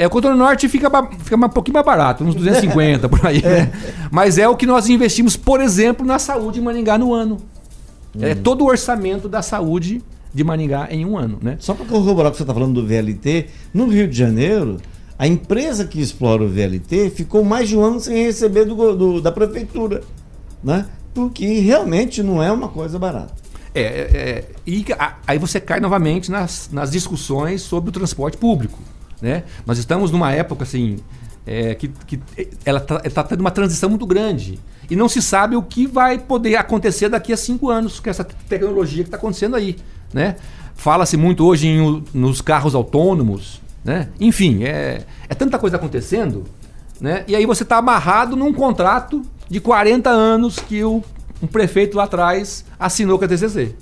É, 0.00 0.06
o 0.06 0.10
contorno 0.10 0.36
norte 0.38 0.68
fica, 0.68 0.88
fica 1.24 1.34
um 1.36 1.48
pouquinho 1.48 1.74
mais 1.74 1.84
barato, 1.84 2.22
uns 2.22 2.34
250 2.36 3.08
por 3.08 3.26
aí, 3.26 3.42
né? 3.42 3.72
Mas 4.12 4.38
é 4.38 4.46
o 4.48 4.54
que 4.54 4.64
nós 4.64 4.88
investimos, 4.88 5.36
por 5.36 5.60
exemplo, 5.60 6.06
na 6.06 6.20
saúde 6.20 6.60
em 6.60 6.62
Maringá 6.62 6.96
no 6.96 7.12
ano. 7.12 7.38
É 8.20 8.34
todo 8.34 8.62
o 8.62 8.66
orçamento 8.68 9.28
da 9.28 9.42
saúde 9.42 10.00
de 10.32 10.44
Maringá 10.44 10.86
em 10.90 11.04
um 11.04 11.16
ano, 11.18 11.38
né? 11.42 11.56
Só 11.58 11.74
para 11.74 11.84
corroborar 11.86 12.28
o 12.28 12.30
que 12.30 12.36
você 12.36 12.42
está 12.44 12.54
falando 12.54 12.74
do 12.80 12.86
VLT, 12.86 13.46
no 13.74 13.88
Rio 13.88 14.06
de 14.06 14.16
Janeiro, 14.16 14.76
A 15.18 15.26
empresa 15.26 15.84
que 15.84 16.00
explora 16.00 16.42
o 16.44 16.48
VLT 16.48 17.10
ficou 17.10 17.42
mais 17.44 17.68
de 17.68 17.76
um 17.76 17.82
ano 17.84 18.00
sem 18.00 18.22
receber 18.24 18.64
do, 18.64 18.94
do- 18.96 19.20
da 19.20 19.32
prefeitura, 19.32 20.02
né? 20.62 20.86
Porque 21.12 21.44
realmente 21.58 22.22
não 22.22 22.40
é 22.42 22.52
uma 22.52 22.68
coisa 22.68 22.98
barata. 22.98 23.34
É, 23.74 23.80
é, 23.80 23.84
é, 23.84 24.44
e 24.66 24.84
a- 24.98 25.16
aí 25.26 25.38
você 25.38 25.58
cai 25.60 25.80
novamente 25.80 26.30
nas, 26.30 26.70
nas 26.72 26.90
discussões 26.92 27.62
sobre 27.62 27.90
o 27.90 27.92
transporte 27.92 28.36
público. 28.36 28.78
Né? 29.20 29.42
Nós 29.66 29.78
estamos 29.78 30.12
numa 30.12 30.32
época 30.32 30.62
assim 30.62 30.98
é, 31.44 31.74
que, 31.74 31.88
que 31.88 32.20
ela 32.64 32.84
está 33.04 33.24
tendo 33.24 33.40
uma 33.40 33.50
transição 33.50 33.90
muito 33.90 34.06
grande. 34.06 34.58
E 34.88 34.94
não 34.94 35.08
se 35.08 35.20
sabe 35.20 35.56
o 35.56 35.62
que 35.62 35.86
vai 35.86 36.18
poder 36.18 36.54
acontecer 36.56 37.08
daqui 37.08 37.32
a 37.32 37.36
cinco 37.36 37.68
anos 37.68 37.98
com 37.98 38.08
essa 38.08 38.22
tecnologia 38.24 39.02
que 39.02 39.08
está 39.08 39.16
acontecendo 39.16 39.56
aí. 39.56 39.76
Né? 40.14 40.36
Fala-se 40.74 41.16
muito 41.16 41.44
hoje 41.44 41.66
em 41.66 42.04
nos 42.14 42.40
carros 42.40 42.74
autônomos. 42.74 43.60
Né? 43.84 44.08
Enfim, 44.20 44.64
é, 44.64 45.04
é 45.28 45.34
tanta 45.34 45.58
coisa 45.58 45.76
acontecendo. 45.76 46.44
Né? 47.00 47.24
E 47.28 47.36
aí 47.36 47.46
você 47.46 47.62
está 47.62 47.76
amarrado 47.76 48.36
num 48.36 48.52
contrato 48.52 49.22
de 49.48 49.60
40 49.60 50.10
anos 50.10 50.58
que 50.58 50.82
o, 50.84 51.02
um 51.42 51.46
prefeito 51.46 51.96
lá 51.96 52.04
atrás 52.04 52.64
assinou 52.78 53.18
com 53.18 53.24
a 53.24 53.28
TCC. 53.28 53.74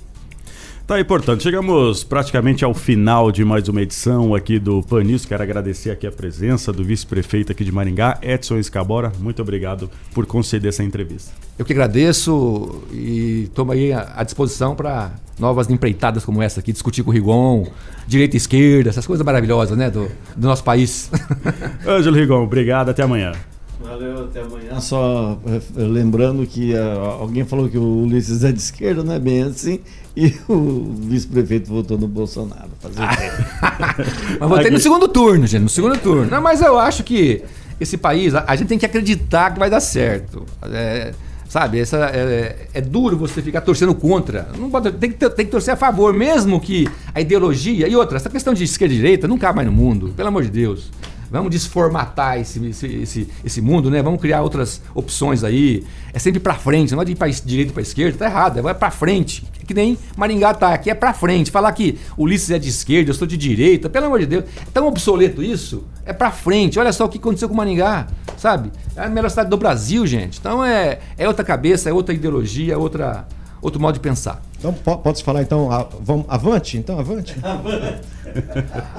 Tá 0.87 0.95
aí, 0.95 1.03
portanto, 1.03 1.43
chegamos 1.43 2.05
praticamente 2.05 2.63
ao 2.63 2.73
final 2.73 3.29
de 3.29 3.43
mais 3.43 3.67
uma 3.67 3.81
edição 3.81 4.33
aqui 4.33 4.57
do 4.57 4.81
Panis. 4.81 5.25
Quero 5.25 5.43
agradecer 5.43 5.91
aqui 5.91 6.07
a 6.07 6.11
presença 6.13 6.71
do 6.71 6.81
vice-prefeito 6.81 7.51
aqui 7.51 7.65
de 7.65 7.73
Maringá, 7.73 8.17
Edson 8.21 8.57
Escabora. 8.57 9.11
Muito 9.19 9.41
obrigado 9.41 9.91
por 10.13 10.25
conceder 10.25 10.69
essa 10.69 10.85
entrevista. 10.85 11.33
Eu 11.59 11.65
que 11.65 11.73
agradeço 11.73 12.85
e 12.89 13.49
estou 13.49 13.69
aí 13.69 13.91
à 13.91 14.23
disposição 14.23 14.77
para 14.77 15.11
novas 15.37 15.69
empreitadas 15.69 16.23
como 16.23 16.41
essa 16.41 16.61
aqui, 16.61 16.71
discutir 16.71 17.03
com 17.03 17.09
o 17.09 17.13
Rigon, 17.13 17.67
direita 18.07 18.37
e 18.37 18.39
esquerda, 18.39 18.89
essas 18.89 19.05
coisas 19.05 19.25
maravilhosas 19.25 19.77
né, 19.77 19.91
do, 19.91 20.09
do 20.37 20.47
nosso 20.47 20.63
país. 20.63 21.11
Ângelo 21.85 22.15
Rigon, 22.15 22.45
obrigado, 22.45 22.87
até 22.87 23.03
amanhã. 23.03 23.33
Valeu, 23.81 24.23
até 24.23 24.41
amanhã. 24.41 24.79
Só 24.79 25.37
eh, 25.45 25.61
lembrando 25.75 26.47
que 26.47 26.75
ah, 26.75 27.17
alguém 27.19 27.45
falou 27.45 27.69
que 27.69 27.77
o 27.77 28.03
Ulisses 28.03 28.43
é 28.43 28.51
de 28.51 28.59
esquerda, 28.59 29.03
não 29.03 29.13
é 29.13 29.19
bem 29.19 29.43
assim, 29.43 29.81
e 30.17 30.33
o 30.49 30.95
vice-prefeito 30.95 31.69
votou 31.69 31.95
no 31.95 32.07
Bolsonaro. 32.07 32.71
Fazer 32.79 33.07
quê? 33.07 34.33
Mas 34.39 34.49
votei 34.49 34.71
no 34.71 34.79
segundo 34.79 35.07
turno, 35.07 35.45
gente, 35.45 35.61
no 35.61 35.69
segundo 35.69 35.95
turno. 35.99 36.25
Não, 36.25 36.41
mas 36.41 36.59
eu 36.59 36.79
acho 36.79 37.03
que 37.03 37.43
esse 37.79 37.97
país, 37.97 38.33
a, 38.33 38.43
a 38.47 38.55
gente 38.55 38.67
tem 38.67 38.79
que 38.79 38.85
acreditar 38.87 39.53
que 39.53 39.59
vai 39.59 39.69
dar 39.69 39.79
certo. 39.79 40.43
É, 40.63 41.13
sabe, 41.47 41.79
essa, 41.79 41.97
é, 42.07 42.67
é 42.73 42.81
duro 42.81 43.15
você 43.15 43.43
ficar 43.43 43.61
torcendo 43.61 43.93
contra. 43.93 44.49
Não 44.57 44.71
pode, 44.71 44.91
tem, 44.93 45.11
que, 45.11 45.29
tem 45.29 45.45
que 45.45 45.51
torcer 45.51 45.75
a 45.75 45.77
favor, 45.77 46.11
mesmo 46.11 46.59
que 46.59 46.89
a 47.13 47.21
ideologia. 47.21 47.87
E 47.87 47.95
outra, 47.95 48.17
essa 48.17 48.29
questão 48.29 48.55
de 48.55 48.63
esquerda 48.63 48.95
e 48.95 48.97
direita 48.97 49.27
não 49.27 49.37
cabe 49.37 49.57
mais 49.57 49.67
no 49.67 49.73
mundo, 49.73 50.11
pelo 50.17 50.29
amor 50.29 50.41
de 50.41 50.49
Deus. 50.49 50.89
Vamos 51.29 51.51
desformatar 51.51 52.39
esse, 52.39 52.65
esse, 52.67 52.85
esse, 52.87 53.27
esse 53.43 53.61
mundo, 53.61 53.89
né? 53.91 54.01
Vamos 54.01 54.21
criar 54.21 54.41
outras 54.41 54.81
opções 54.95 55.43
aí. 55.43 55.83
É 56.13 56.19
sempre 56.19 56.39
pra 56.39 56.53
frente, 56.55 56.93
não 56.93 57.01
é 57.01 57.05
de 57.05 57.11
ir 57.11 57.17
es- 57.27 57.43
direita 57.45 57.73
pra 57.73 57.81
esquerda, 57.81 58.17
tá 58.17 58.25
errado, 58.25 58.67
é 58.67 58.73
pra 58.73 58.89
frente. 58.91 59.45
Que 59.67 59.73
nem 59.73 59.97
Maringá 60.15 60.53
tá 60.53 60.73
aqui, 60.73 60.89
é 60.89 60.93
pra 60.95 61.13
frente. 61.13 61.51
Falar 61.51 61.71
que 61.73 61.99
Ulisses 62.17 62.49
é 62.51 62.57
de 62.57 62.69
esquerda, 62.69 63.09
eu 63.09 63.13
sou 63.13 63.27
de 63.27 63.35
direita, 63.35 63.89
pelo 63.89 64.05
amor 64.05 64.19
de 64.19 64.25
Deus, 64.25 64.45
é 64.61 64.65
tão 64.73 64.87
obsoleto 64.87 65.43
isso. 65.43 65.83
É 66.05 66.13
pra 66.13 66.31
frente. 66.31 66.79
Olha 66.79 66.93
só 66.93 67.05
o 67.05 67.09
que 67.09 67.17
aconteceu 67.17 67.49
com 67.49 67.55
Maringá, 67.55 68.07
sabe? 68.37 68.71
É 68.95 69.01
a 69.03 69.09
melhor 69.09 69.29
cidade 69.29 69.49
do 69.49 69.57
Brasil, 69.57 70.07
gente. 70.07 70.39
Então 70.39 70.63
é, 70.63 70.99
é 71.17 71.27
outra 71.27 71.43
cabeça, 71.43 71.89
é 71.89 71.93
outra 71.93 72.15
ideologia, 72.15 72.73
é 72.73 72.77
outra, 72.77 73.27
outro 73.61 73.79
modo 73.81 73.95
de 73.95 73.99
pensar. 73.99 74.41
Então, 74.59 74.73
po- 74.73 74.97
pode 74.97 75.23
falar 75.23 75.41
então, 75.43 75.69
vamos, 76.01 76.25
avante, 76.27 76.77
então, 76.77 76.99
avante. 76.99 77.35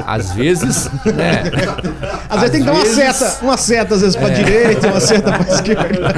Às 0.07 0.33
vezes, 0.33 0.91
né? 1.05 1.43
Às 2.29 2.41
vezes 2.41 2.51
tem 2.51 2.61
que 2.61 2.67
dar 2.67 2.73
uma 2.73 2.83
vezes- 2.83 3.17
seta, 3.17 3.45
uma 3.45 3.57
seta 3.57 3.95
às 3.95 4.01
vezes 4.01 4.17
pra 4.17 4.29
É. 4.31 4.33
direita, 4.33 4.89
uma 4.89 5.01
seta 5.01 5.33
pra 5.33 5.55
esquerda. 5.55 6.09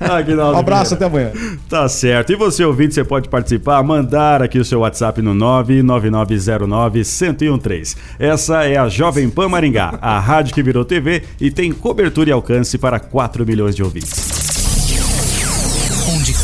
Aguinaldo 0.00 0.56
Um 0.56 0.60
abraço, 0.60 0.94
até 0.94 1.04
amanhã. 1.04 1.30
Tá 1.68 1.88
certo. 1.88 2.32
E 2.32 2.36
você, 2.36 2.64
ouvinte, 2.64 2.94
você 2.94 3.04
pode 3.04 3.28
participar, 3.28 3.82
mandar 3.82 4.42
aqui 4.42 4.58
o 4.58 4.64
seu 4.64 4.80
WhatsApp 4.80 5.20
no 5.22 5.34
99909-1013. 5.34 7.96
Essa 8.18 8.64
é 8.64 8.76
a 8.76 8.88
Jovem 8.88 9.28
Pan 9.28 9.48
Maringá, 9.48 9.98
a 10.00 10.18
rádio 10.18 10.54
que 10.54 10.62
virou 10.62 10.84
TV 10.84 11.22
e 11.40 11.50
tem 11.50 11.72
cobertura 11.72 12.30
e 12.30 12.32
alcance 12.32 12.78
para 12.78 12.98
4 12.98 13.44
milhões 13.46 13.76
de 13.76 13.82
ouvintes 13.82 14.67